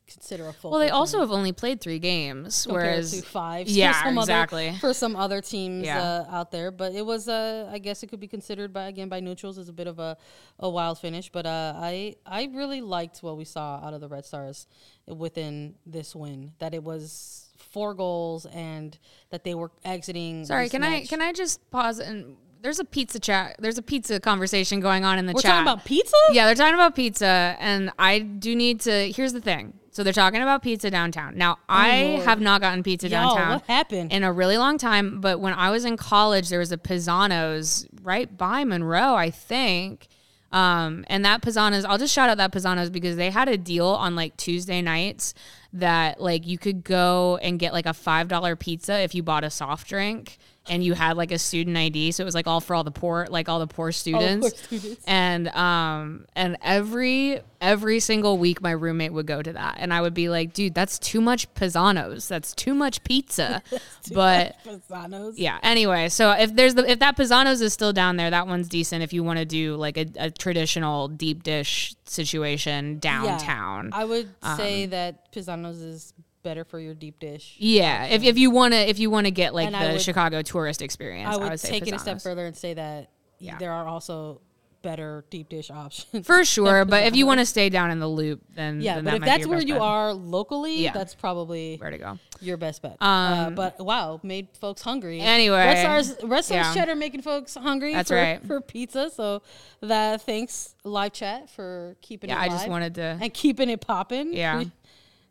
[0.08, 0.72] consider a full.
[0.72, 3.68] Well, they also have only played three games, whereas five.
[3.68, 4.70] Yeah, for some exactly.
[4.70, 6.02] Other, for some other teams Yeah.
[6.02, 9.10] uh, out there, but it was, uh, I guess, it could be considered by again
[9.10, 10.18] by neutrals as a bit of a,
[10.60, 11.30] a wild finish.
[11.32, 14.68] But uh, I I really liked what we saw out of the Red Stars
[15.08, 16.54] within this win.
[16.60, 18.98] That it was four goals and
[19.30, 20.46] that they were exiting.
[20.46, 23.56] sorry, can I can I just pause and there's a pizza chat.
[23.60, 25.36] There's a pizza conversation going on in the chat.
[25.36, 25.52] We're chat.
[25.52, 26.16] talking about pizza.
[26.32, 29.12] Yeah, they're talking about pizza, and I do need to.
[29.12, 29.74] Here's the thing.
[29.92, 31.38] So they're talking about pizza downtown.
[31.38, 32.26] Now, I Oh, Lord.
[32.26, 34.12] have not gotten pizza Yo, downtown what happened?
[34.14, 35.22] in a really long time.
[35.22, 40.08] But when I was in college, there was a Pizano's right by Monroe, I think.
[40.52, 43.88] Um, and that Pizano's, I'll just shout out that Pizano's because they had a deal
[43.88, 45.34] on like Tuesday nights
[45.74, 49.44] that like you could go and get like a five dollar pizza if you bought
[49.44, 50.38] a soft drink
[50.70, 52.12] and you had like a student ID.
[52.12, 54.46] So it was like all for all the poor, like all the poor students.
[54.46, 55.04] All poor students.
[55.08, 60.02] And um and every every single week my roommate would go to that and I
[60.02, 62.28] would be like, dude, that's too much Pizano's.
[62.28, 63.64] That's too much pizza.
[64.04, 65.38] too but Pizano's.
[65.40, 65.58] yeah.
[65.64, 69.04] Anyway, so if there's the if that Pizano's is still down there, that one's decent.
[69.04, 73.00] If you want to do like a, a traditional deep dish situation Yeah.
[73.00, 76.14] downtown, I would say Um, that Pizano's is
[76.48, 77.56] better for your deep dish.
[77.60, 78.06] yeah.
[78.06, 80.42] If, if you want to if you want to get like And the would- Chicago
[80.42, 83.58] tourist experience, I would, say take it a step further and say that Yeah.
[83.58, 84.42] there are also
[84.84, 86.26] better deep dish options.
[86.26, 86.86] for sure.
[86.94, 89.16] but if you want to stay down in the loop, then yeah, then but that
[89.16, 89.82] if might be that's your where best you bet.
[89.82, 90.94] are locally, Yeah.
[90.94, 92.20] that's probably where to go.
[92.40, 92.96] your best bet.
[93.02, 93.06] uh,
[93.48, 95.20] Um, but wow, made folks hungry.
[95.20, 96.74] Anyway, Red Stars, Red Stars yeah.
[96.74, 97.92] Cheddar making folks hungry.
[97.94, 98.42] That's for, right.
[98.46, 99.10] for pizza.
[99.10, 99.42] So
[99.82, 102.46] that thanks live chat for keeping Yeah, it.
[102.46, 103.18] I just live wanted to.
[103.20, 104.32] and keeping it popping.
[104.34, 104.64] Yeah.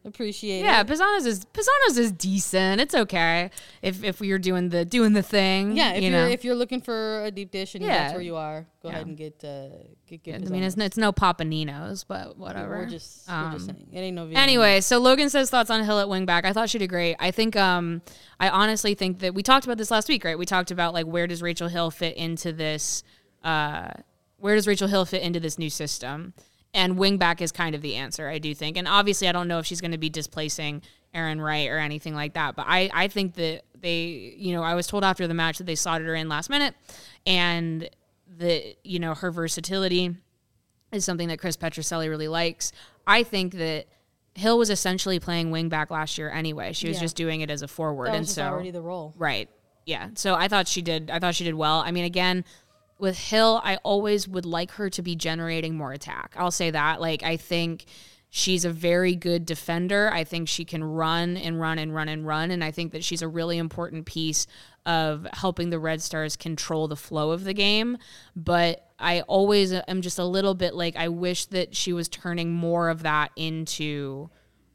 [0.06, 0.86] Pre- appreciate Yeah, it.
[0.86, 2.80] Pizano's is Pizano's is decent.
[2.80, 3.50] It's okay
[3.82, 5.76] if if you're doing the doing the thing.
[5.76, 6.26] Yeah, if you are know.
[6.26, 7.88] if you're looking for a deep dish and Yeah.
[7.96, 9.68] that's where you are, go ahead and get uh,
[10.06, 10.34] get get.
[10.36, 10.86] I mean, it's, Pizano's.
[10.86, 12.78] it's no Papaninos, but whatever.
[12.78, 14.26] We're just we're Um, just saying it ain't no.
[14.26, 14.36] Vietnamese.
[14.36, 16.44] Anyway, so Logan says thoughts on Hill at wingback.
[16.44, 17.16] I thought she did great.
[17.18, 18.02] I think um
[18.38, 20.38] I honestly think that we talked about this last week, right?
[20.38, 23.02] We talked about like where does Rachel Hill fit into this
[23.42, 23.88] uh
[24.38, 26.34] where does Rachel Hill fit into this new system?
[26.76, 28.76] And wingback is kind of the answer, I do think.
[28.76, 30.82] And obviously I don't know if she's going to be displacing
[31.14, 34.74] Arin Wright or anything like that, but I I think that they, you know, I
[34.74, 36.74] was told after the match that they slotted her in last minute
[37.26, 37.88] and
[38.38, 40.14] the you know, her versatility
[40.92, 42.72] is something that Chris Petrucelli really likes.
[43.06, 43.86] I think that
[44.34, 46.72] Hill was essentially playing wing back last year anyway.
[46.74, 47.02] She was Yeah.
[47.02, 49.14] just doing it as a forward, that and so already the role.
[49.16, 49.48] right,
[49.86, 50.10] yeah.
[50.14, 51.10] So I thought she did.
[51.10, 51.80] I thought she did well.
[51.80, 52.44] I mean, again,
[52.98, 56.34] with Hill, I always would like her to be generating more attack.
[56.36, 57.00] I'll say that.
[57.00, 57.84] Like I think
[58.30, 60.10] she's a very good defender.
[60.12, 63.04] I think she can run and run and run and run, and I think that
[63.04, 64.46] she's a really important piece
[64.84, 67.98] of helping the Red Stars control the flow of the game.
[68.34, 72.52] But I always am just a little bit like I wish that she was turning
[72.52, 74.30] more of that into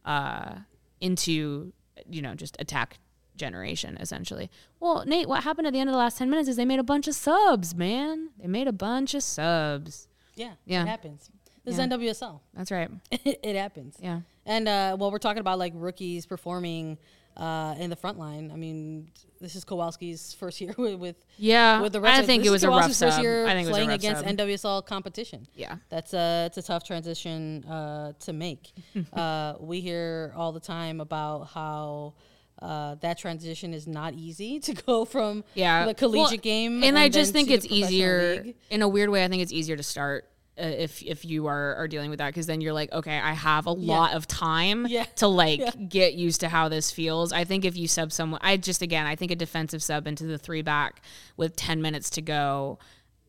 [0.05, 0.55] uh
[0.99, 1.73] into
[2.09, 2.99] you know, just attack
[3.41, 4.49] generation essentially.
[4.79, 6.79] Well, Nate, what happened at the end of the last 10 minutes is they made
[6.79, 8.29] a bunch of subs, man.
[8.39, 10.07] They made a bunch of subs.
[10.35, 10.83] Yeah, Yeah.
[10.83, 11.29] it happens.
[11.65, 11.83] This Yeah.
[11.85, 12.39] is NWSL.
[12.53, 12.89] That's right.
[13.11, 13.97] it happens.
[14.01, 14.21] Yeah.
[14.45, 16.97] And uh, well, we're talking about like rookies performing
[17.37, 18.51] uh, in the front line.
[18.51, 21.79] I mean, this is Kowalski's first year with with, Yeah.
[21.81, 22.19] with the I rest.
[22.21, 24.35] of- think it was a rough first year I think it was playing against sub.
[24.37, 25.47] NWSL competition.
[25.55, 25.75] Yeah.
[25.89, 28.63] That's a it's a tough transition uh, to make.
[29.13, 32.13] uh, we hear all the time about how.
[32.61, 35.85] Uh, that transition is not easy to go from Yeah.
[35.87, 38.55] the collegiate Well, game, and I just think it's easier league.
[38.69, 39.23] in a weird way.
[39.23, 40.27] I think it's easier to start
[40.59, 43.31] uh, if if you are are dealing with that because then you're like, okay, I
[43.33, 45.05] have a lot of time Yeah.
[45.15, 47.31] to like get used to how this feels.
[47.33, 50.25] I think if you sub someone, I just again, I think a defensive sub into
[50.25, 51.01] the three back
[51.37, 52.77] with ten minutes to go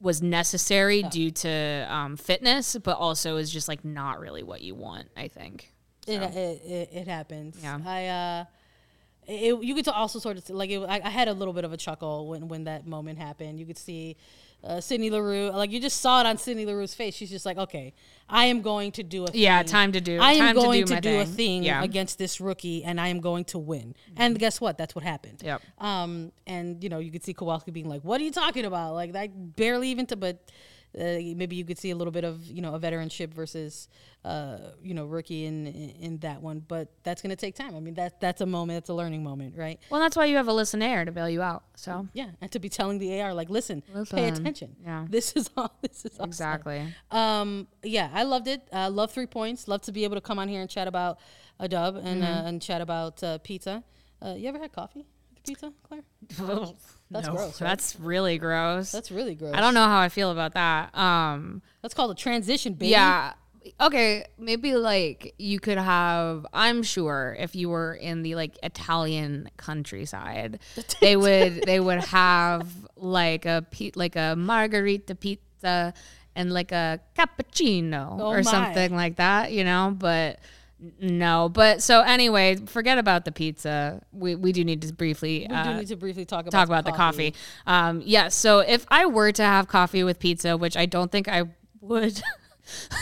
[0.01, 4.75] was necessary due to um, fitness, but also is just like not really what you
[4.75, 5.09] want.
[5.16, 5.73] I think.
[6.09, 7.57] It, it, it, it happens.
[7.62, 7.79] Yeah.
[7.87, 8.45] I uh,
[9.26, 11.72] it, you could also sort of like it, I, I had a little bit of
[11.72, 13.58] a chuckle when when that moment happened.
[13.61, 14.16] You could see
[14.64, 17.14] uh, Sydney Leroux, like you just saw it on Sydney Leroux's face.
[17.14, 17.94] She's just like, okay,
[18.28, 19.40] I am going to do a thing.
[19.40, 21.35] Yeah, time to do- I am time to going do to my do, a thing.
[21.35, 21.82] thing Yeah.
[21.82, 23.94] against this rookie, and I am going to win.
[24.16, 24.78] And guess what?
[24.78, 25.42] That's what happened.
[25.44, 25.62] Yep.
[25.78, 28.94] Um, and you know, you could see Kowalski being like, "What are you talking about?"
[28.94, 30.38] Like, I barely even to, but
[30.98, 33.88] uh, maybe you could see a little bit of you know a veteranship versus
[34.24, 36.62] uh, you know rookie in, in in that one.
[36.66, 37.74] But that's gonna take time.
[37.74, 38.76] I mean, that that's a moment.
[38.76, 39.81] That's a learning moment, right?
[39.90, 41.64] Well, that's why you have a listener to bail you out.
[41.76, 44.76] So Yeah, and to be telling the AR like, "Listen, pay attention.
[44.85, 45.07] Yeah.
[45.09, 45.72] this is all.
[45.83, 46.94] This is offside." exactly.
[47.11, 48.68] Um, yeah, I loved it.
[48.72, 49.68] Uh, love three points.
[49.68, 51.18] Love to be able to come on here and chat about
[51.59, 53.83] a dub and uh, and chat about uh, pizza.
[54.20, 56.02] Uh, you ever had coffee with pizza, Claire?
[57.12, 57.61] That's No, gross.
[57.61, 57.68] Right?
[57.68, 58.90] That's really gross.
[58.92, 59.55] That's really gross.
[59.55, 60.96] I don't know how I feel about that.
[60.96, 62.90] Um, That's called a transition, baby.
[62.90, 63.35] yeah.
[63.81, 66.44] Okay, maybe like you could have.
[66.53, 70.59] I'm sure if you were in the like Italian countryside,
[71.01, 75.94] they would they would have like a like a margarita pizza
[76.35, 78.42] and like a cappuccino Oh or my.
[78.42, 79.94] something like that, you know.
[79.96, 80.40] But
[81.01, 84.03] no, but so anyway, forget about the pizza.
[84.12, 86.66] We we do need to briefly We uh, do need to briefly talk about talk
[86.66, 87.35] about the coffee.
[87.66, 88.29] Um, yeah.
[88.29, 91.45] So if I were to have coffee with pizza, which I don't think I
[91.81, 92.21] would,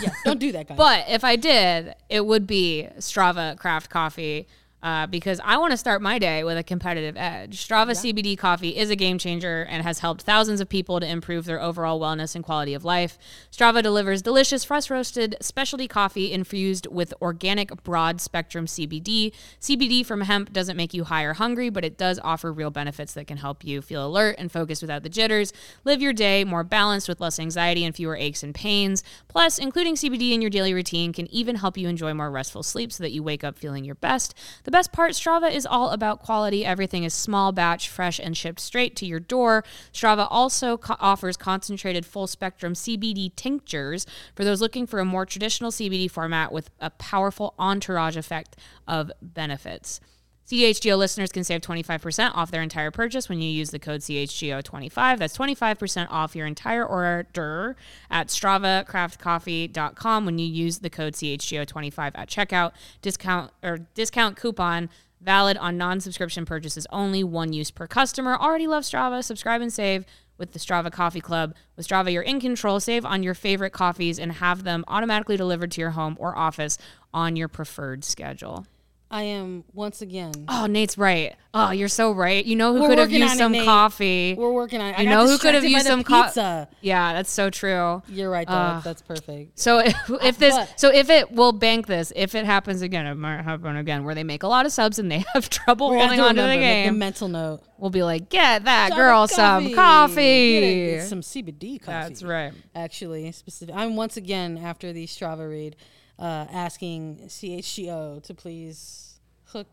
[0.02, 0.76] Yeah, don't do that, guys.
[0.78, 4.46] but if I did, it would be Strava craft coffee.
[4.82, 7.66] Uh, because I want to start my day with a competitive edge.
[7.66, 11.44] Strava CBD coffee is a game changer and has helped thousands of people to improve
[11.44, 13.18] their overall wellness and quality of life.
[13.52, 19.32] Strava delivers delicious, fresh roasted specialty coffee infused with organic, broad spectrum CBD.
[19.60, 23.12] CBD from hemp doesn't make you high or hungry, but it does offer real benefits
[23.12, 25.52] that can help you feel alert and focused without the jitters.
[25.84, 29.04] Live your day more balanced with less anxiety and fewer aches and pains.
[29.28, 32.90] Plus, including CBD in your daily routine can even help you enjoy more restful sleep
[32.92, 34.34] so that you wake up feeling your best.
[34.64, 36.64] The best part Strava is all about quality.
[36.64, 39.64] Everything is small batch, fresh, and shipped straight to your door.
[39.92, 45.26] Strava also co- offers concentrated full spectrum CBD tinctures for those looking for a more
[45.26, 48.56] traditional CBD format with a powerful entourage effect
[48.86, 50.00] of benefits.
[50.50, 55.18] CHGO listeners can save 25% off their entire purchase when you use the code CHGO25.
[55.18, 57.76] That's 25% off your entire order
[58.10, 62.72] at StravaCraftCoffee.com when you use the code CHGO25 at checkout.
[63.00, 68.36] Discount or discount coupon valid on non-subscription purchases only, one use per customer.
[68.36, 69.22] Already love Strava?
[69.22, 70.04] Subscribe and save
[70.36, 71.54] with the Strava Coffee Club.
[71.76, 72.80] With Strava, you're in control.
[72.80, 76.76] Save on your favorite coffees and have them automatically delivered to your home or office
[77.14, 78.66] on your preferred schedule.
[79.12, 80.32] I am once again.
[80.48, 81.34] Oh, Nate's right.
[81.52, 82.44] Oh, you're so right.
[82.44, 83.64] You know who We're could have working used on it, some Nate.
[83.64, 84.34] coffee?
[84.38, 84.90] We're working on.
[84.90, 84.98] it.
[85.00, 86.68] I you got know who could have distracted by used the some co- pizza.
[86.80, 88.02] Yeah, that's so true.
[88.08, 88.80] You're right, though.
[88.84, 89.58] That's perfect.
[89.58, 92.12] So if, if this, but- so if it, we'll bank this.
[92.14, 95.00] If it happens again, it might happen again, where they make a lot of subs
[95.00, 96.98] and they have trouble We have holding to on to the remember, make game.
[96.98, 97.62] mental note.
[97.78, 100.58] we'll be like, get that Shot girl some Get coffee.
[100.90, 102.08] it, some CBD coffee.
[102.10, 102.52] That's right.
[102.76, 103.74] Actually, specific.
[103.74, 105.74] I'm once again after the Strava read,
[106.20, 109.68] uh, asking CHGO to please hook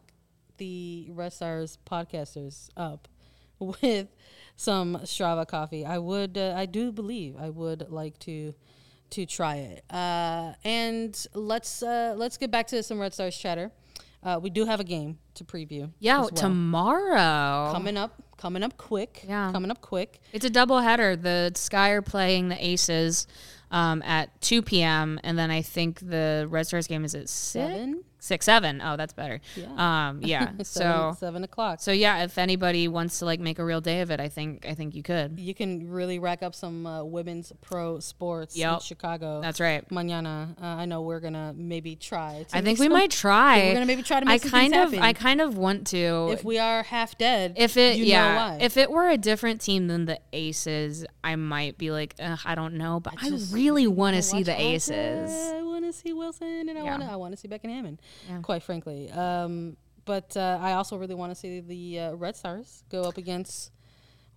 [0.58, 3.08] the Red Stars podcasters up
[3.60, 4.08] with
[4.56, 5.86] some Strava coffee.
[5.86, 6.38] I would.
[6.38, 8.54] Uh, I do believe I would like to
[9.10, 9.84] to try it.
[9.90, 13.72] Uh, and let's uh, let's get back to some Red Stars chatter.
[14.24, 15.92] Uh, we do have a game to preview.
[16.00, 16.30] Yeah, well.
[16.30, 17.72] tomorrow.
[17.72, 19.24] coming up, coming up quick.
[19.28, 19.52] Yeah.
[19.52, 20.20] coming up quick.
[20.34, 21.16] It's a double header.
[21.16, 23.28] The Sky are playing the Aces
[23.72, 25.20] um, at 2 p.m.
[25.24, 28.04] And then I think the Red Stars game is at 7?
[28.28, 28.82] Six, seven.
[28.84, 29.42] Oh, that's better.
[29.56, 30.10] Yeah.
[30.10, 30.46] Um, yeah.
[30.62, 31.82] seven, so, seven o'clock.
[31.82, 34.66] so yeah, if anybody wants to like make a real day of it, I think
[34.68, 35.40] I think you could.
[35.40, 39.42] you can really rack up some uh, women's pro sports in Chicago.
[39.42, 39.88] That's right.
[39.90, 40.62] Mañana.
[40.62, 42.46] Uh, I know we're gonna maybe try.
[42.50, 43.66] to I think we some- might try.
[43.66, 45.00] We're gonna maybe try to I some kind of, happen.
[45.00, 46.30] I kind of want to.
[46.32, 48.58] If we are half dead, if it you know yeah why.
[48.62, 52.56] if it were a different team than the aces i might be like Ugh, i
[52.56, 56.70] don't know but i, just really want to see the aces I to see Wilson,
[56.70, 56.90] and I Yeah.
[56.92, 57.10] want to.
[57.12, 58.00] I want to see Becky Hammon.
[58.30, 58.40] Yeah.
[58.42, 62.84] Quite frankly, um, but uh, I also really want to see the uh, Red Stars
[62.90, 63.72] go up against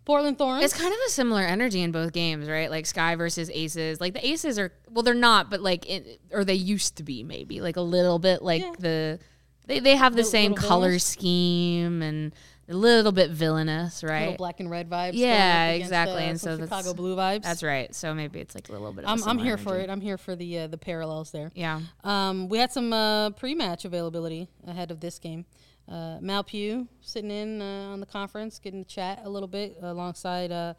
[0.05, 0.65] Portland Thorns.
[0.65, 4.15] it's kind of a similar energy in both games right like sky versus aces like
[4.15, 7.61] the aces are well they're not but like it, or they used to be maybe
[7.61, 8.73] like a little bit like Yeah.
[8.79, 9.19] the
[9.67, 12.35] they, they have the same color scheme and
[12.71, 15.13] a little bit villainous little right black and red vibes.
[15.15, 17.43] Yeah, going up against, exactly, Uh, and so Chicago blue vibes.
[17.43, 19.77] that's right so maybe it's like a little bit of a I'm, I'm here for
[19.79, 19.91] it.
[19.91, 21.51] I'm here for the uh, the parallels there.
[21.55, 25.45] yeah Um, we had some uh, pre-match availability ahead of this game.
[25.89, 29.77] Uh, Mal Pugh sitting in uh, on the conference, getting to chat a little bit
[29.83, 30.75] alongside uh,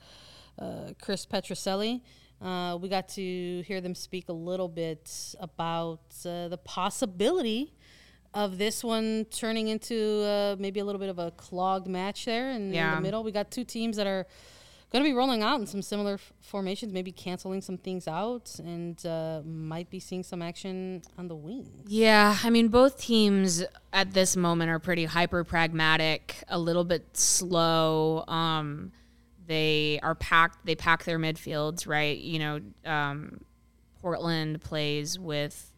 [0.58, 2.02] uh, Chris Petrucelli.
[2.42, 7.74] Uh, we got to hear them speak a little bit about uh, the possibility
[8.34, 12.52] of this one turning into uh, maybe a little bit of a clogged match there
[12.52, 13.24] in, in the middle.
[13.24, 14.26] We got two teams that are
[14.92, 18.54] going to be rolling out in some similar f- formations, maybe canceling some things out,
[18.60, 21.86] and uh, might be seeing some action on the wings.
[21.88, 23.64] Yeah, I mean, both teams
[23.94, 28.26] at this moment are pretty hyper pragmatic, a little bit slow.
[28.28, 28.92] Um,
[29.48, 30.66] they are packed.
[30.66, 32.18] They pack their midfields, right?
[32.18, 33.42] You know, um,
[34.02, 35.71] Portland plays with.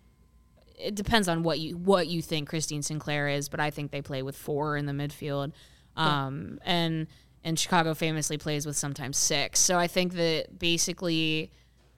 [0.79, 4.01] It depends on what you what you think Christine Sinclair is, but I think they
[4.01, 5.51] play with four in the midfield,
[5.95, 7.07] um, and
[7.43, 9.59] and Chicago famously plays with sometimes six.
[9.59, 11.51] So I think that basically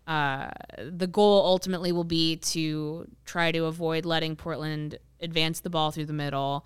[0.08, 5.92] uh, the goal ultimately will be to try to avoid letting Portland advance the ball
[5.92, 6.66] through the middle.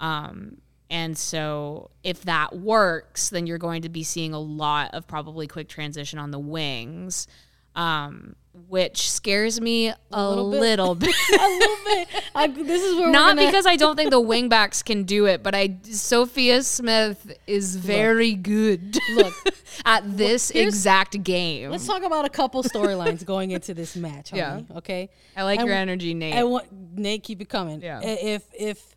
[0.00, 0.58] Um,
[0.90, 5.46] and so if that works, then you're going to be seeing a lot of probably
[5.46, 7.28] quick transition on the wings,
[7.76, 8.34] um,
[8.68, 10.60] which scares me a, little bit.
[10.60, 11.14] little bit.
[11.30, 12.08] a little bit.
[12.34, 15.26] I, this is where we're Not gonna- because I don't think the wingbacks can do
[15.26, 19.34] it, but I Sophia Smith is very good look.
[19.84, 21.70] at this exact game.
[21.70, 24.32] Let's talk about a couple storylines going into this match.
[24.40, 24.58] Yeah.
[24.58, 25.10] Homie, okay.
[25.36, 26.34] I like And your energy, Nate.
[26.34, 26.66] I want
[26.96, 27.22] Nate.
[27.22, 27.80] Keep it coming.
[27.80, 28.00] Yeah.
[28.02, 28.96] If if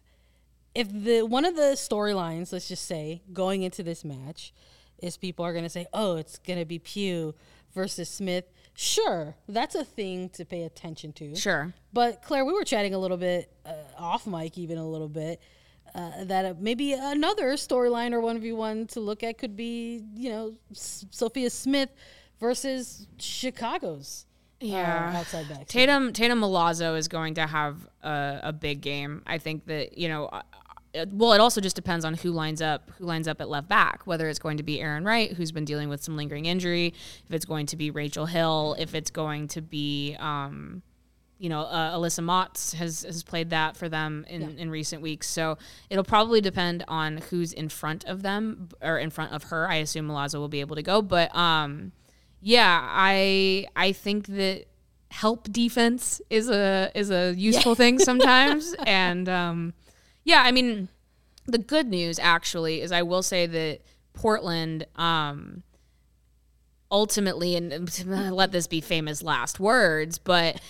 [0.76, 4.54] if the one of the storylines, let's just say, going into this match,
[5.02, 7.34] is people are going to say, "Oh, it's going to be Pugh
[7.74, 8.46] versus Smith."
[8.76, 11.36] Sure, that's a thing to pay attention to.
[11.36, 11.74] sure.
[11.94, 15.42] But Claire, we were chatting a little bit uh, off mic, even a little bit.
[15.94, 20.04] Uh, that uh, maybe another storyline or one v one to look at could be,
[20.16, 21.90] you know, S- Sophia Smith
[22.40, 24.26] versus Chicago's
[24.62, 25.14] uh, Yeah.
[25.16, 25.68] outside back.
[25.68, 29.22] Tatumn Tatumn Milazzo is going to have a, a big game.
[29.28, 30.30] I think that you know.
[31.10, 34.06] Well, it also just depends on who lines up, who lines up at left back.
[34.06, 36.94] Whether it's going to be Arin Wright, who's been dealing with some lingering injury,
[37.26, 40.84] if it's going to be Rachel Hill, if it's going to be, um,
[41.40, 45.28] you know, uh, Alyssa Mautz has has played that for them in, in recent weeks.
[45.28, 45.58] So
[45.90, 49.68] it'll probably depend on who's in front of them or in front of her.
[49.68, 51.92] I assume Milazzo will be able to go, but um,
[52.40, 54.66] yeah, I I think that
[55.10, 59.74] help defense is a is a useful thing sometimes, and um,
[60.24, 60.90] yeah, I mean,
[61.46, 63.82] the good news actually is I will say that
[64.14, 64.86] Portland.
[64.96, 65.64] Um,
[66.94, 70.62] ultimately and let this be famous last words but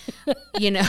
[0.58, 0.82] you know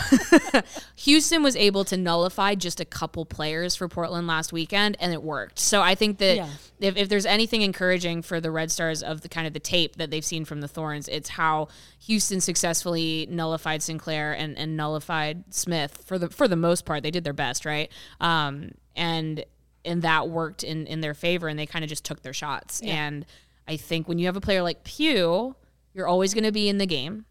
[0.95, 5.21] houston was able to nullify just a couple players for portland last weekend and it
[5.21, 5.59] worked.
[5.59, 6.49] So i think that Yeah.
[6.79, 9.97] if, if there's anything encouraging for the red stars of the kind of the tape
[9.97, 11.67] that they've seen from the thorns it's how
[11.99, 17.03] houston successfully nullified sinclair and, and nullified smith for the for the most part.
[17.03, 17.91] They did their best right?
[18.21, 19.43] Um, and
[19.83, 22.81] and that worked in in their favor and they kind of just took their shots.
[22.81, 23.25] And
[23.68, 25.55] I think when you have a player like Pugh,
[25.93, 27.26] you're always going to be in the game.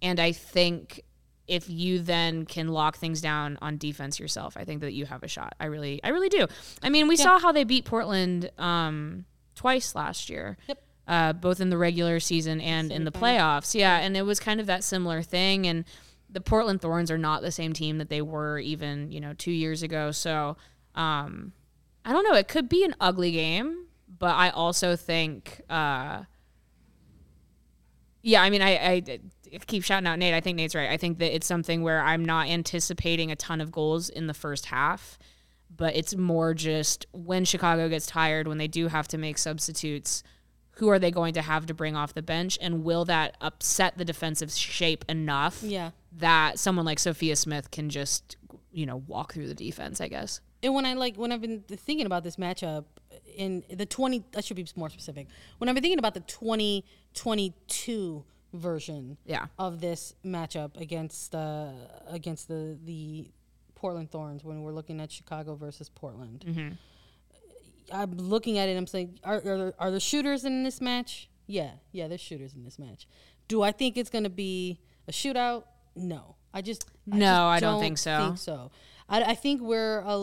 [0.00, 1.02] And I think
[1.48, 5.22] if you then can lock things down on defense yourself, I think that you have
[5.22, 5.54] a shot.
[5.58, 6.46] I really, I really do.
[6.82, 9.24] I mean, we saw how they beat Portland um,
[9.54, 10.56] twice last year.
[10.68, 10.82] Yep.
[11.08, 13.74] Uh, both in the regular season and in the playoffs.
[13.74, 15.66] Yeah, and it was kind of that similar thing.
[15.66, 15.84] And
[16.30, 19.50] the Portland Thorns are not the same team that they were even, you know, two
[19.50, 20.12] years ago.
[20.12, 20.56] So
[20.94, 21.52] um,
[22.04, 22.34] I don't know.
[22.34, 23.86] It could be an ugly game,
[24.22, 26.22] but I also think, uh,
[28.22, 29.02] yeah, I mean, I, I
[29.66, 30.32] keep shouting out Nate.
[30.32, 30.88] I think Nate's right.
[30.88, 34.34] I think that it's something where I'm not anticipating a ton of goals in the
[34.34, 35.18] first half,
[35.76, 40.22] but it's more just when Chicago gets tired, when they do have to make substitutes,
[40.76, 42.56] who are they going to have to bring off the bench?
[42.62, 45.90] And will that upset the defensive shape enough Yeah.
[46.18, 48.36] that someone like Sophia Smith can just
[48.70, 50.40] you know, walk through the defense, I guess.
[50.62, 52.84] And when I like when I've been thinking about this matchup
[53.36, 55.26] in the 20 I should be more specific.
[55.58, 58.24] When I'm thinking about the 2022
[58.54, 59.46] version Yeah.
[59.58, 61.70] of this matchup against uh,
[62.06, 63.30] against the the
[63.74, 66.76] Portland Thorns when we're looking at Chicago versus Portland.
[67.92, 68.72] I'm looking at it.
[68.72, 71.28] and I'm saying, are are there, are there shooters in this match?
[71.46, 73.06] Yeah, yeah, there's shooters in this match.
[73.48, 74.78] Do I think it's going to be
[75.08, 75.64] a shootout?
[75.96, 78.24] No, I just No, just I don't think so.
[78.26, 78.70] Think so.
[79.08, 80.16] I, I think we're a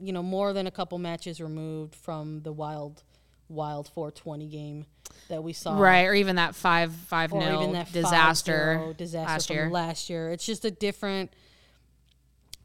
[0.00, 3.02] you know more than a couple matches removed from the wild
[3.48, 4.86] wild 420 game
[5.28, 9.50] that we saw Right, or even that five five or nil disaster 5-0 disaster last
[9.50, 9.70] year.
[9.70, 10.30] last year.
[10.30, 11.32] It's just a different,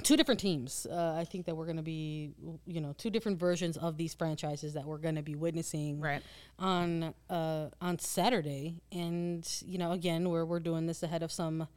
[0.03, 0.85] two different teams.
[0.89, 2.31] Uh, I think that we're going to be,
[2.65, 6.21] you know, two different versions of these franchises that we're going to be witnessing Right.
[6.59, 8.81] on uh, on Saturday.
[8.91, 11.67] And you know, again, we're we're doing this ahead of some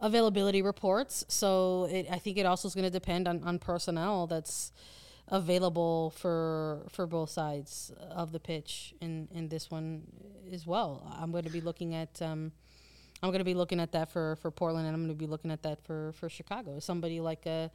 [0.00, 1.24] availability reports.
[1.28, 4.72] So it, I think it also is going to depend on, on personnel that's
[5.28, 10.02] available for for both sides of the pitch in in this one
[10.52, 11.12] as well.
[11.20, 12.52] I'm going to be looking at um,
[13.22, 15.26] I'm going to be looking at that for for Portland, and I'm going to be
[15.26, 16.78] looking at that for for Chicago.
[16.78, 17.70] Somebody like a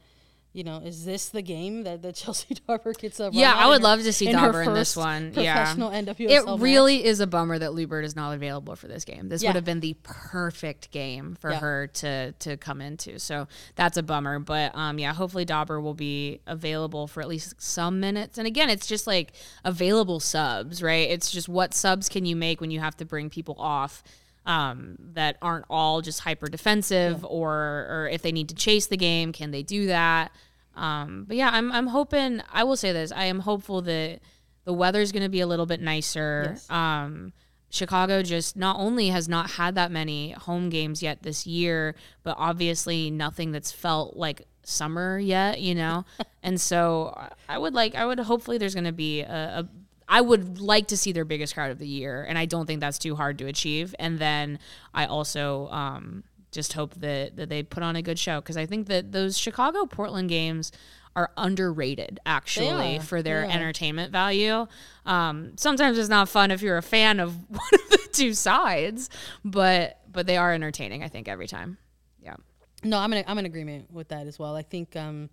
[0.54, 3.78] you know, is this the game that, that Chelsea Dauber gets a Yeah, I would
[3.80, 5.32] her- love to see in Dauber in this one.
[5.34, 5.72] Yeah.
[5.74, 6.60] It match?
[6.60, 9.28] really is a bummer that Luebbert is not available for this game.
[9.28, 9.50] This Yeah.
[9.50, 11.58] would have been the perfect game for Yeah.
[11.60, 13.18] her to to come into.
[13.18, 14.38] So that's a bummer.
[14.38, 18.38] But um, yeah, hopefully Dauber will be available for at least some minutes.
[18.38, 19.32] And again, it's just like
[19.64, 21.08] available subs, right?
[21.10, 24.02] It's just what subs can you make when you have to bring people off
[24.46, 27.52] um, that aren't all just hyper defensive, or
[27.90, 30.32] or if they need to chase the game, can they do that?
[30.74, 32.42] Um, but yeah, I'm I'm hoping.
[32.52, 34.20] I will say this: I am hopeful that
[34.64, 36.52] the weather's going to be a little bit nicer.
[36.54, 36.70] Yes.
[36.70, 37.32] Um,
[37.72, 42.36] Chicago just not only has not had that many home games yet this year, but
[42.38, 46.04] obviously nothing that's felt like summer yet, you know.
[46.42, 47.18] and so
[47.48, 49.68] I would like, I would hopefully there's going to be a, a.
[50.12, 52.80] I would like to see their biggest crowd of the year, and I don't think
[52.80, 53.94] that's too hard to achieve.
[53.98, 54.58] And then
[54.92, 58.66] I also um, just hope that that they put on a good show because I
[58.66, 60.70] think that those Chicago Portland games
[61.16, 63.00] are underrated actually are.
[63.00, 64.66] for their entertainment value.
[65.06, 69.08] Um, sometimes it's not fun if you're a fan of one of the two sides,
[69.46, 71.02] but but they are entertaining.
[71.02, 71.78] I think every time.
[72.22, 72.36] Yeah.
[72.84, 74.56] No, I'm in I'm in agreement with that as well.
[74.56, 75.30] I think um,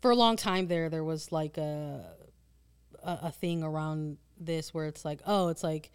[0.00, 2.04] for a long time there there was like a,
[3.04, 5.90] a a thing around this where it's like oh it's like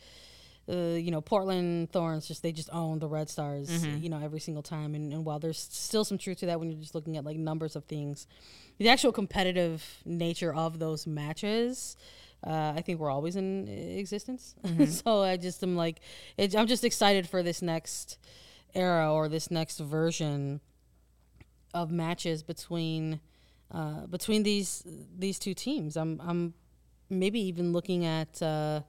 [0.70, 4.39] uh, you know Portland Thorns just they just own the Red Stars you know every
[4.39, 4.93] single time.
[4.95, 7.38] And, and while there's still some truth to that when you're just looking at like
[7.38, 8.28] numbers of things
[8.78, 11.97] the actual competitive nature of those matches
[12.45, 14.55] uh, I think we're always in existence.
[14.88, 15.99] So I just am like
[16.38, 18.18] it, I'm just excited for this next
[18.74, 20.62] era or this next version
[21.74, 23.20] of matches between
[23.72, 24.84] uh, between these
[25.18, 25.97] these two teams.
[25.97, 26.53] I'm I'm
[27.10, 28.82] maybe even looking at uh,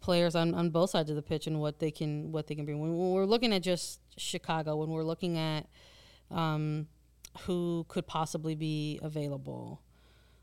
[0.00, 2.64] players on, on both sides of the pitch and what they can what they can
[2.64, 2.80] bring.
[2.80, 5.66] When, we're looking at just Chicago, when we're looking at
[6.30, 6.88] um,
[7.40, 9.82] who could possibly be available,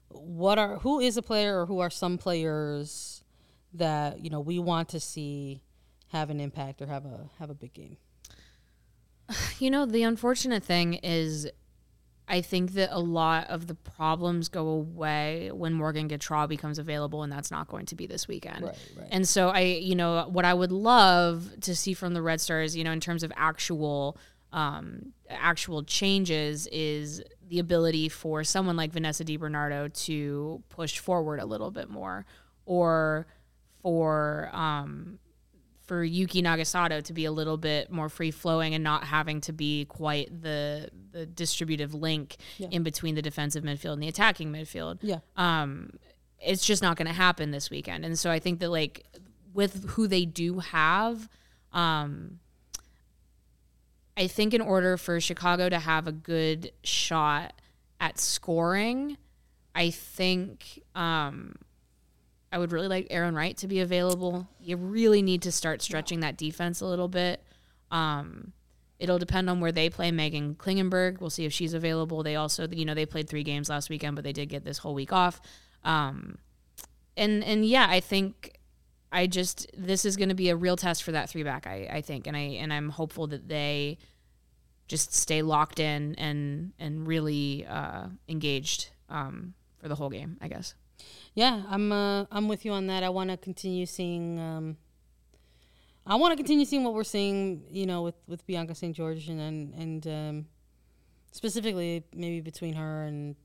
[0.10, 3.24] what are who is a player or who are some players
[3.74, 5.62] that you know we want to see
[6.10, 7.98] have an impact or have a have a big game.
[9.58, 11.50] You know, the unfortunate thing is
[12.28, 17.22] I think that a lot of the problems go away when Morgan Gautrat becomes available,
[17.24, 18.64] and that's not going to be this weekend.
[18.64, 19.08] Right, right.
[19.12, 22.76] And so I, you know, what I would love to see from the Red Stars,
[22.76, 24.18] you know, in terms of actual,
[24.52, 31.46] um, actual changes, is the ability for someone like Vanessa DiBernardo to push forward a
[31.46, 32.26] little bit more,
[32.66, 33.28] or
[33.84, 35.20] for um,
[35.86, 39.54] for Yuki Nagasato to be a little bit more free flowing and not having to
[39.54, 42.38] be quite the the distributive link
[42.72, 44.98] in between the defensive midfield and the attacking midfield.
[45.02, 45.20] Yeah.
[45.38, 45.92] Um,
[46.40, 49.06] it's just not going to happen this weekend, and so I think that like
[49.54, 51.30] with who they do have,
[51.72, 52.40] um,
[54.18, 57.54] I think in order for Chicago to have a good shot
[58.00, 59.18] at scoring,
[59.74, 61.56] I think um,
[62.52, 64.48] I would really like Arin Wright to be available.
[64.60, 67.44] You really need to start stretching that defense a little bit.
[67.92, 68.54] Um,
[69.00, 71.20] it'll depend on where they play Meghan Klingenberg.
[71.20, 72.24] We'll see if she's available.
[72.24, 74.78] They also, you know, they played three games last weekend, but they did get this
[74.78, 75.42] whole week off.
[75.84, 76.38] Um,
[77.18, 78.58] and and yeah, I think
[79.12, 81.68] I just this is going to be a real test for that three back.
[81.68, 83.98] I, I think, and I and I'm hopeful that they
[84.88, 90.38] just stay locked in and and really uh, engaged um, for the whole game.
[90.42, 90.74] I guess.
[91.36, 93.04] Yeah, I'm uh, I'm with you on that.
[93.04, 94.40] I want to continue seeing.
[94.40, 94.78] Um,
[96.08, 98.96] I want to continue seeing what we're seeing, you know, with with Bianca St.
[98.96, 100.46] George and and, and um,
[101.34, 103.36] specifically maybe between her and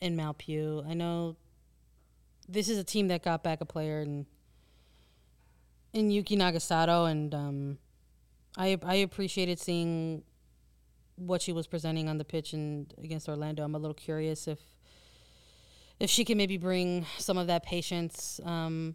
[0.00, 0.82] and Mal Pugh.
[0.88, 1.36] I know
[2.48, 4.24] this is a team that got back a player and
[5.92, 7.78] in Yuki Nagasato, and um,
[8.56, 10.22] I I appreciated seeing
[11.16, 13.62] what she was presenting on the pitch and against Orlando.
[13.64, 14.60] I'm a little curious if
[16.00, 18.94] if she can maybe bring some of that patience um,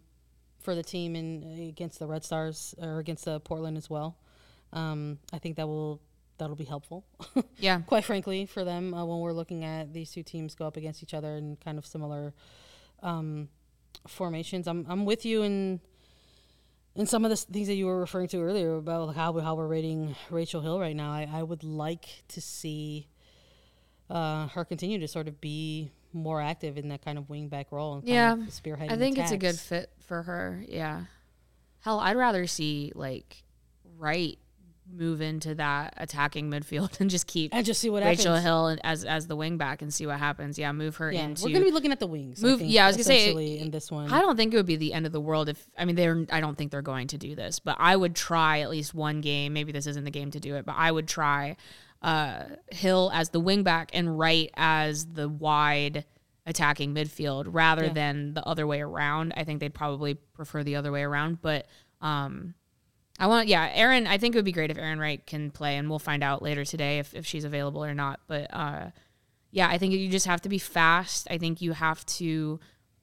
[0.60, 4.16] for the team and against the Red Stars or against the Portland as well.
[4.72, 6.00] Um, I think that will
[6.38, 7.04] that'll be helpful.
[7.58, 7.80] Yeah.
[7.80, 11.02] quite frankly, for them uh, when we're looking at these two teams go up against
[11.02, 12.34] each other in kind of similar
[13.02, 13.48] um,
[14.06, 14.68] formations.
[14.68, 15.80] I'm I'm with you in
[16.94, 19.54] in some of the things that you were referring to earlier about how we, how
[19.54, 21.12] we're rating Rachel Hill right now.
[21.12, 23.08] I, I would like to see
[24.10, 27.70] uh, her continue to sort of be more active in that kind of wing back
[27.70, 28.32] role and kind Yeah.
[28.32, 28.90] of spearheading.
[28.92, 30.64] I think it's a good fit for her.
[30.68, 31.02] Yeah.
[31.80, 33.42] Hell, I'd rather see like
[33.96, 34.38] Wright
[34.90, 38.42] move into that attacking midfield and just keep and just see what Rachel happens.
[38.44, 40.58] Hill as as the wing back and see what happens.
[40.58, 41.44] Yeah, move her Yeah, into.
[41.44, 42.40] we're gonna be looking at the wings.
[42.42, 44.10] Move- think, yeah, I was gonna say, in this one.
[44.10, 46.24] I don't think it would be the end of the world if I mean they're
[46.32, 49.20] I don't think they're going to do this, but I would try at least one
[49.20, 49.52] game.
[49.52, 51.56] Maybe this isn't the game to do it, but I would try
[52.02, 56.04] uh, Hill as the wing back and Wright as the wide
[56.46, 57.92] attacking midfield rather Yeah.
[57.92, 59.34] than the other way around.
[59.36, 61.66] I think they'd probably prefer the other way around, but
[62.00, 62.54] um
[63.18, 65.76] I want yeah, Arin I think it would be great if Arin Wright can play
[65.76, 68.90] and we'll find out later today if, if she's available or not, but uh
[69.50, 71.26] yeah, I think you just have to be fast.
[71.30, 72.60] I think you have to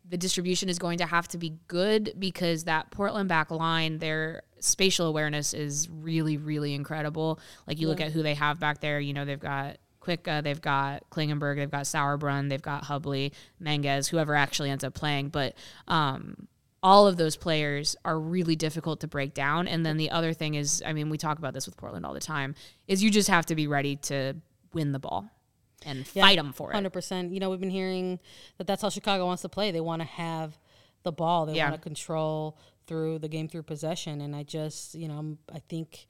[0.08, 4.42] the distribution is going to have to be good because that Portland back line, their
[4.66, 7.40] spatial awareness is really, really incredible.
[7.68, 10.62] Like you look at who they have back there, you know, they've got Kuikka, they've
[10.62, 15.30] got Klingenberg, they've got Sauerbrunn, they've got Hubly, Menges, whoever actually ends up playing.
[15.30, 15.56] But
[15.88, 16.48] um,
[16.84, 19.68] all of those players are really difficult to break down.
[19.68, 22.14] And then the other thing is, I mean, we talk about this with Portland all
[22.14, 22.54] the time,
[22.88, 24.36] is you just have to be ready to
[24.74, 25.28] win the ball
[25.86, 26.76] and fight them for it.
[26.76, 27.32] Hundred percent.
[27.32, 28.20] You know, we've been hearing
[28.58, 29.72] that that's how Chicago wants to play.
[29.72, 30.58] They want to have
[31.04, 31.46] the ball.
[31.46, 31.70] They Yeah.
[31.70, 32.58] want to control
[32.88, 34.22] through the game through possession.
[34.22, 36.08] And I just, you know, I'm- I think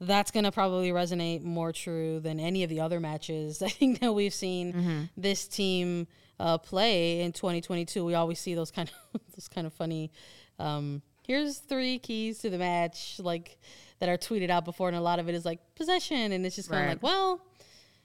[0.00, 4.00] that's going to probably resonate more true than any of the other matches I think
[4.00, 5.02] that we've seen Mm-hmm.
[5.16, 6.06] this team
[6.40, 8.04] uh, play in 2022.
[8.04, 10.10] We always see those kind of those kind of funny.
[10.58, 13.58] Um, here's three keys to the match, like
[14.00, 16.56] that are tweeted out before, and a lot of it is like possession, and it's
[16.56, 16.94] just kind of Right.
[16.94, 17.40] like, well,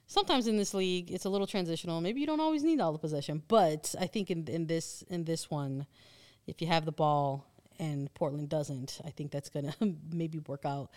[0.05, 2.01] sometimes in this league it's a little transitional.
[2.01, 5.23] Maybe you don't always need all the possession, but I think in in this in
[5.25, 5.87] this one,
[6.45, 7.47] if you have the ball
[7.79, 9.73] and Portland doesn't, I think that's gonna
[10.13, 10.89] maybe work out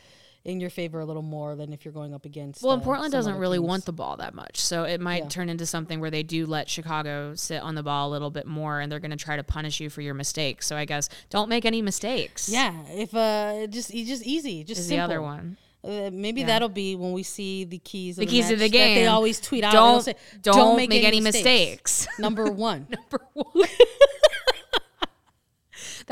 [0.45, 2.63] in your favor a little more than if you're going up against.
[2.63, 3.69] Well, uh, and Portland doesn't really teams.
[3.69, 4.59] want the ball that much.
[4.61, 5.29] So it might Yeah.
[5.29, 8.47] turn into something where they do let Chicago sit on the ball a little bit
[8.47, 10.67] more and they're going to try to punish you for your mistakes.
[10.67, 12.49] So I guess don't make any mistakes.
[12.49, 14.97] Yeah, if uh, just just easy, just simple.
[14.97, 15.59] the other one.
[15.85, 18.17] Uh, maybe that'll be when we see the keys.
[18.19, 19.73] Of The keys to the that they always tweet out.
[19.73, 22.07] Don't say, don't, make, any mistakes.
[22.19, 22.87] Number one.
[22.91, 23.69] Number one.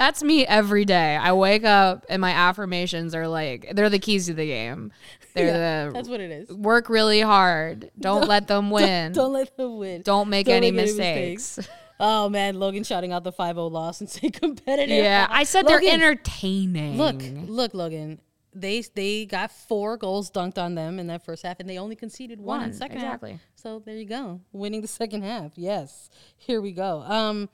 [0.01, 1.15] That's me every day.
[1.15, 4.93] I wake up and my affirmations are like they're the keys to the game.
[5.35, 6.49] They're Yeah, the that's what it is.
[6.51, 7.91] work really hard.
[8.01, 9.13] Don't, let them win.
[9.13, 10.01] Don't let them win.
[10.01, 11.59] Don't make Don't any make any mistakes.
[12.01, 15.05] Oh man, Logan shouting out the 5-0 loss and say competitive.
[15.05, 16.97] Yeah, I said they're entertaining.
[16.97, 18.23] Look, look, Logan.
[18.55, 21.95] They they got four goals dunked on them in that first half, and they only
[21.95, 23.33] conceded one, in One, the second exactly.
[23.33, 23.41] half.
[23.55, 25.53] So there you go, winning the second half.
[25.57, 27.03] Yes, here we go.
[27.03, 27.51] Um,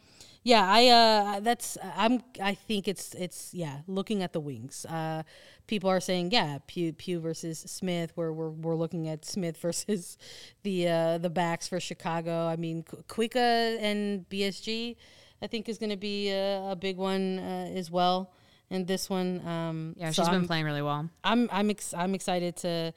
[0.47, 3.78] yeah, I uh, that's I'm I think it's it's yeah.
[3.88, 5.24] Looking at the wings, uh,
[5.66, 8.12] people are saying yeah, Pugh Pugh versus Smith.
[8.14, 10.16] We're we're we're looking at Smith versus
[10.62, 12.47] the uh, the backs for Chicago.
[12.47, 14.94] I mean, Qu- Kuikka and BSG,
[15.42, 18.30] I think is going to be a, a big one uh, as well.
[18.70, 21.11] And this one, um, Yeah, so she's been I'm, playing really well.
[21.24, 22.92] I'm I'm ex- I'm excited to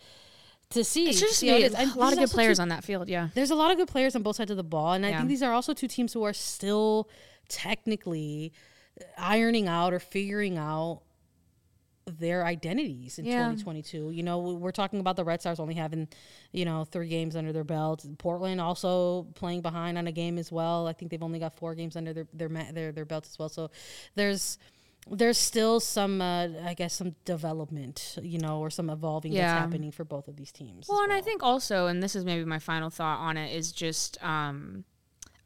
[0.71, 1.09] to see.
[1.09, 1.83] It's just see how it be.
[1.83, 3.09] A lot there's of good players two- on that field.
[3.09, 3.29] Yeah.
[3.33, 5.27] there's a lot of good players on both sides of the ball, and I think
[5.29, 7.09] these are also two teams who are still
[7.47, 8.53] technically
[9.17, 11.01] ironing out or figuring out
[12.05, 13.37] their identities in Yeah.
[13.49, 14.09] 2022.
[14.11, 16.07] You know, we- we're talking about the Red Stars only having,
[16.51, 18.03] you know, three games under their belt.
[18.17, 20.87] Portland also playing behind on a game as well.
[20.87, 23.49] I think they've only got four games under their their their, their belts as well.
[23.49, 23.69] So
[24.15, 24.57] there's
[25.07, 29.41] there's still some, uh, I guess, some development, you know, or some evolving Yeah.
[29.53, 30.87] that's happening for both of these teams.
[30.89, 33.71] Well, and I think also, and this is maybe my final thought on it, is
[33.71, 34.83] just um,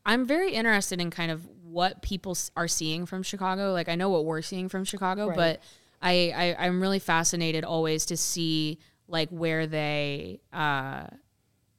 [0.06, 3.72] I'm very interested in kind of what people are seeing from Chicago.
[3.72, 5.36] Like I know what we're seeing from Chicago, Right.
[5.36, 5.62] but
[6.01, 11.06] I, I I'm really fascinated always to see like where they uh,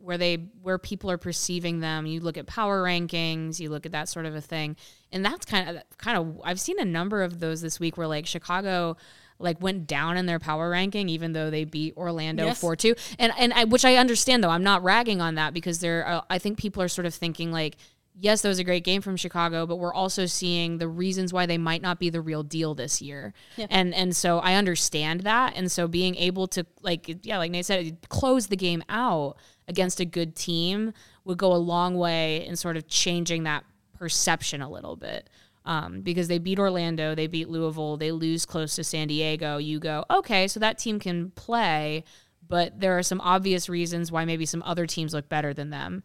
[0.05, 2.07] where they where people are perceiving them.
[2.07, 4.77] You look at power rankings, you look at that sort of a thing,
[5.11, 8.07] and that's kind of kind of I've seen a number of those this week where
[8.07, 8.97] like Chicago
[9.39, 12.61] like went down in their power ranking, even though they beat Orlando Yes.
[12.61, 14.51] four two, and and I, which I understand though.
[14.51, 16.05] I'm not ragging on that because there.
[16.05, 17.77] Are, I think people are sort of thinking like.
[18.17, 21.47] Yes, that was a great game from Chicago, but we're also seeing the reasons why
[21.47, 23.35] they might not be the real deal this year.
[23.71, 25.55] And and so I understand that.
[25.57, 29.37] And so being able to like yeah, like Nate said, close the game out
[29.67, 30.93] against a good team
[31.25, 33.65] would go a long way in sort of changing that
[33.99, 35.29] perception a little bit.
[35.67, 39.57] Um, because they beat Orlando, they beat Louisville, they lose close to San Diego.
[39.57, 42.05] You go, okay, so that team can play,
[42.47, 46.03] but there are some obvious reasons why maybe some other teams look better than them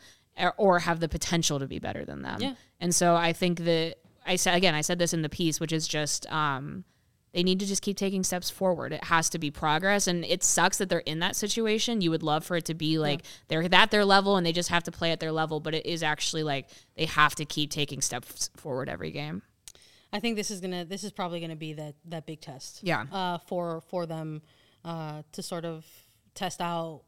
[0.57, 2.41] or, have the potential to be better than them.
[2.41, 2.53] Yeah.
[2.79, 5.73] And so I think that I said again, I said this in the piece, which
[5.73, 6.83] is just um,
[7.33, 8.93] they need to just keep taking steps forward.
[8.93, 12.01] It has to be progress, and it sucks that they're in that situation.
[12.01, 14.69] You would love for it to be like they're at their level and they just
[14.69, 17.71] have to play at their level, but it is actually like they have to keep
[17.71, 19.41] taking steps forward every game.
[20.11, 22.79] I think this is gonna this is probably gonna be that that big test.
[22.83, 23.05] Yeah.
[23.11, 24.41] Uh, for for them
[24.83, 25.85] uh, to sort of
[26.33, 27.03] test out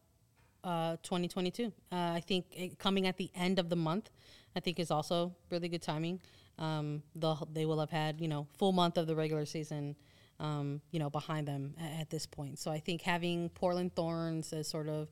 [0.64, 1.66] uh, 2022.
[1.66, 4.10] Uh, I think it, coming at the end of the month,
[4.56, 6.20] I think is also really good timing.
[6.60, 7.02] Um,
[7.54, 9.96] they will have had you know full month of the regular season.
[10.40, 12.58] Um, you know, behind them at, at this point.
[12.58, 15.08] So I think having Portland Thorns as sort of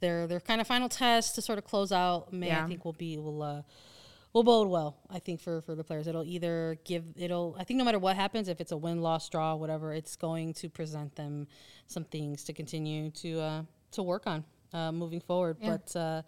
[0.00, 2.64] their their kind of final test to sort of close out May, Yeah.
[2.64, 3.62] I think will be will uh,
[4.32, 4.96] will bode well.
[5.10, 7.56] I think for for the players, it'll either give it'll.
[7.58, 10.54] I think no matter what happens, if it's a win, loss, draw, whatever, it's going
[10.54, 11.46] to present them
[11.86, 15.58] some things to continue to uh, to work on uh, moving forward.
[15.60, 16.22] But uh,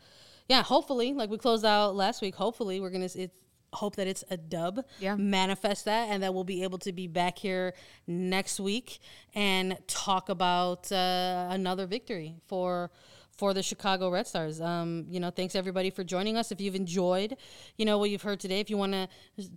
[0.49, 3.35] yeah, hopefully, like we closed out last week, hopefully we're gonna it's
[3.73, 4.85] hope that it's a dub.
[5.01, 5.17] Yeah.
[5.17, 7.75] manifest that, and that we'll be able to be back here
[8.07, 8.99] next week
[9.35, 12.91] and talk about uh, another victory for
[13.37, 14.61] for the Chicago Red Stars.
[14.61, 16.53] Um, you know, thanks everybody for joining us.
[16.53, 17.37] If you've enjoyed,
[17.77, 19.09] you know, what you've heard today, if you want to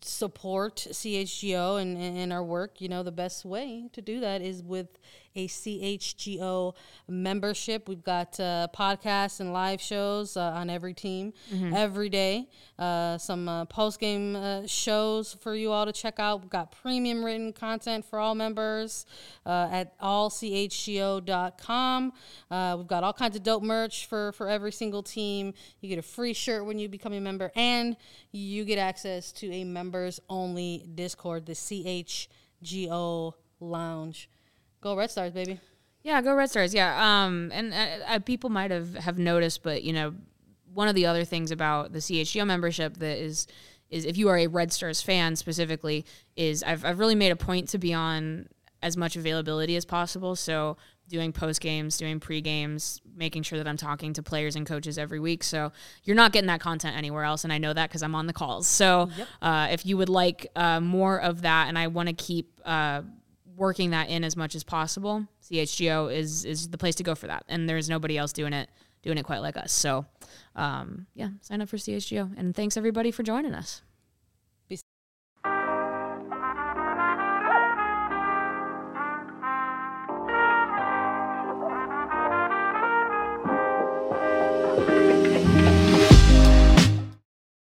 [0.01, 4.63] support CHGO and, and our work, you know, the best way to do that is
[4.63, 4.97] with
[5.35, 6.73] a CHGO
[7.07, 7.87] membership.
[7.89, 11.33] We've got uh, podcasts and live shows uh, on every team
[11.75, 12.47] every day.
[12.77, 16.41] Uh, some uh, post game uh, shows for you all to check out.
[16.41, 19.05] We've got premium written content for all members
[19.45, 20.93] uh, at allchgo.com.
[22.51, 25.53] Uh, we've got all kinds of dope merch for, for every single team.
[25.81, 27.95] You get a free shirt when you become a member, and
[28.31, 34.29] you get access to a members only Discord, the CHGO Lounge.
[34.85, 35.59] Go Red Stars, baby.
[36.03, 36.71] Yeah, go Red Stars.
[36.71, 40.13] Yeah, um, and uh, uh, people might have have noticed, but you know,
[40.75, 43.47] one of the other things about the CHGO membership that is
[43.89, 46.05] is if you are a Red Stars fan specifically,
[46.35, 48.47] is I've I've really made a point to be on
[48.83, 50.35] as much availability as possible.
[50.35, 50.77] So
[51.09, 54.99] doing post games, doing pre games, making sure that I'm talking to players and coaches
[54.99, 55.43] every week.
[55.43, 55.71] So
[56.03, 58.33] you're not getting that content anywhere else, and I know that because I'm on the
[58.33, 58.67] calls.
[58.67, 59.09] So
[59.41, 62.61] uh, if you would like uh, more of that, and I want to keep.
[62.63, 63.01] Uh,
[63.55, 67.27] working that in as much as possible, CHGO is is the place to go for
[67.27, 67.43] that.
[67.47, 68.69] And there's nobody else doing it
[69.01, 69.71] doing it quite like us.
[69.71, 70.05] So,
[70.55, 72.37] um, yeah, sign up for CHGO.
[72.37, 73.81] And thanks everybody for joining us.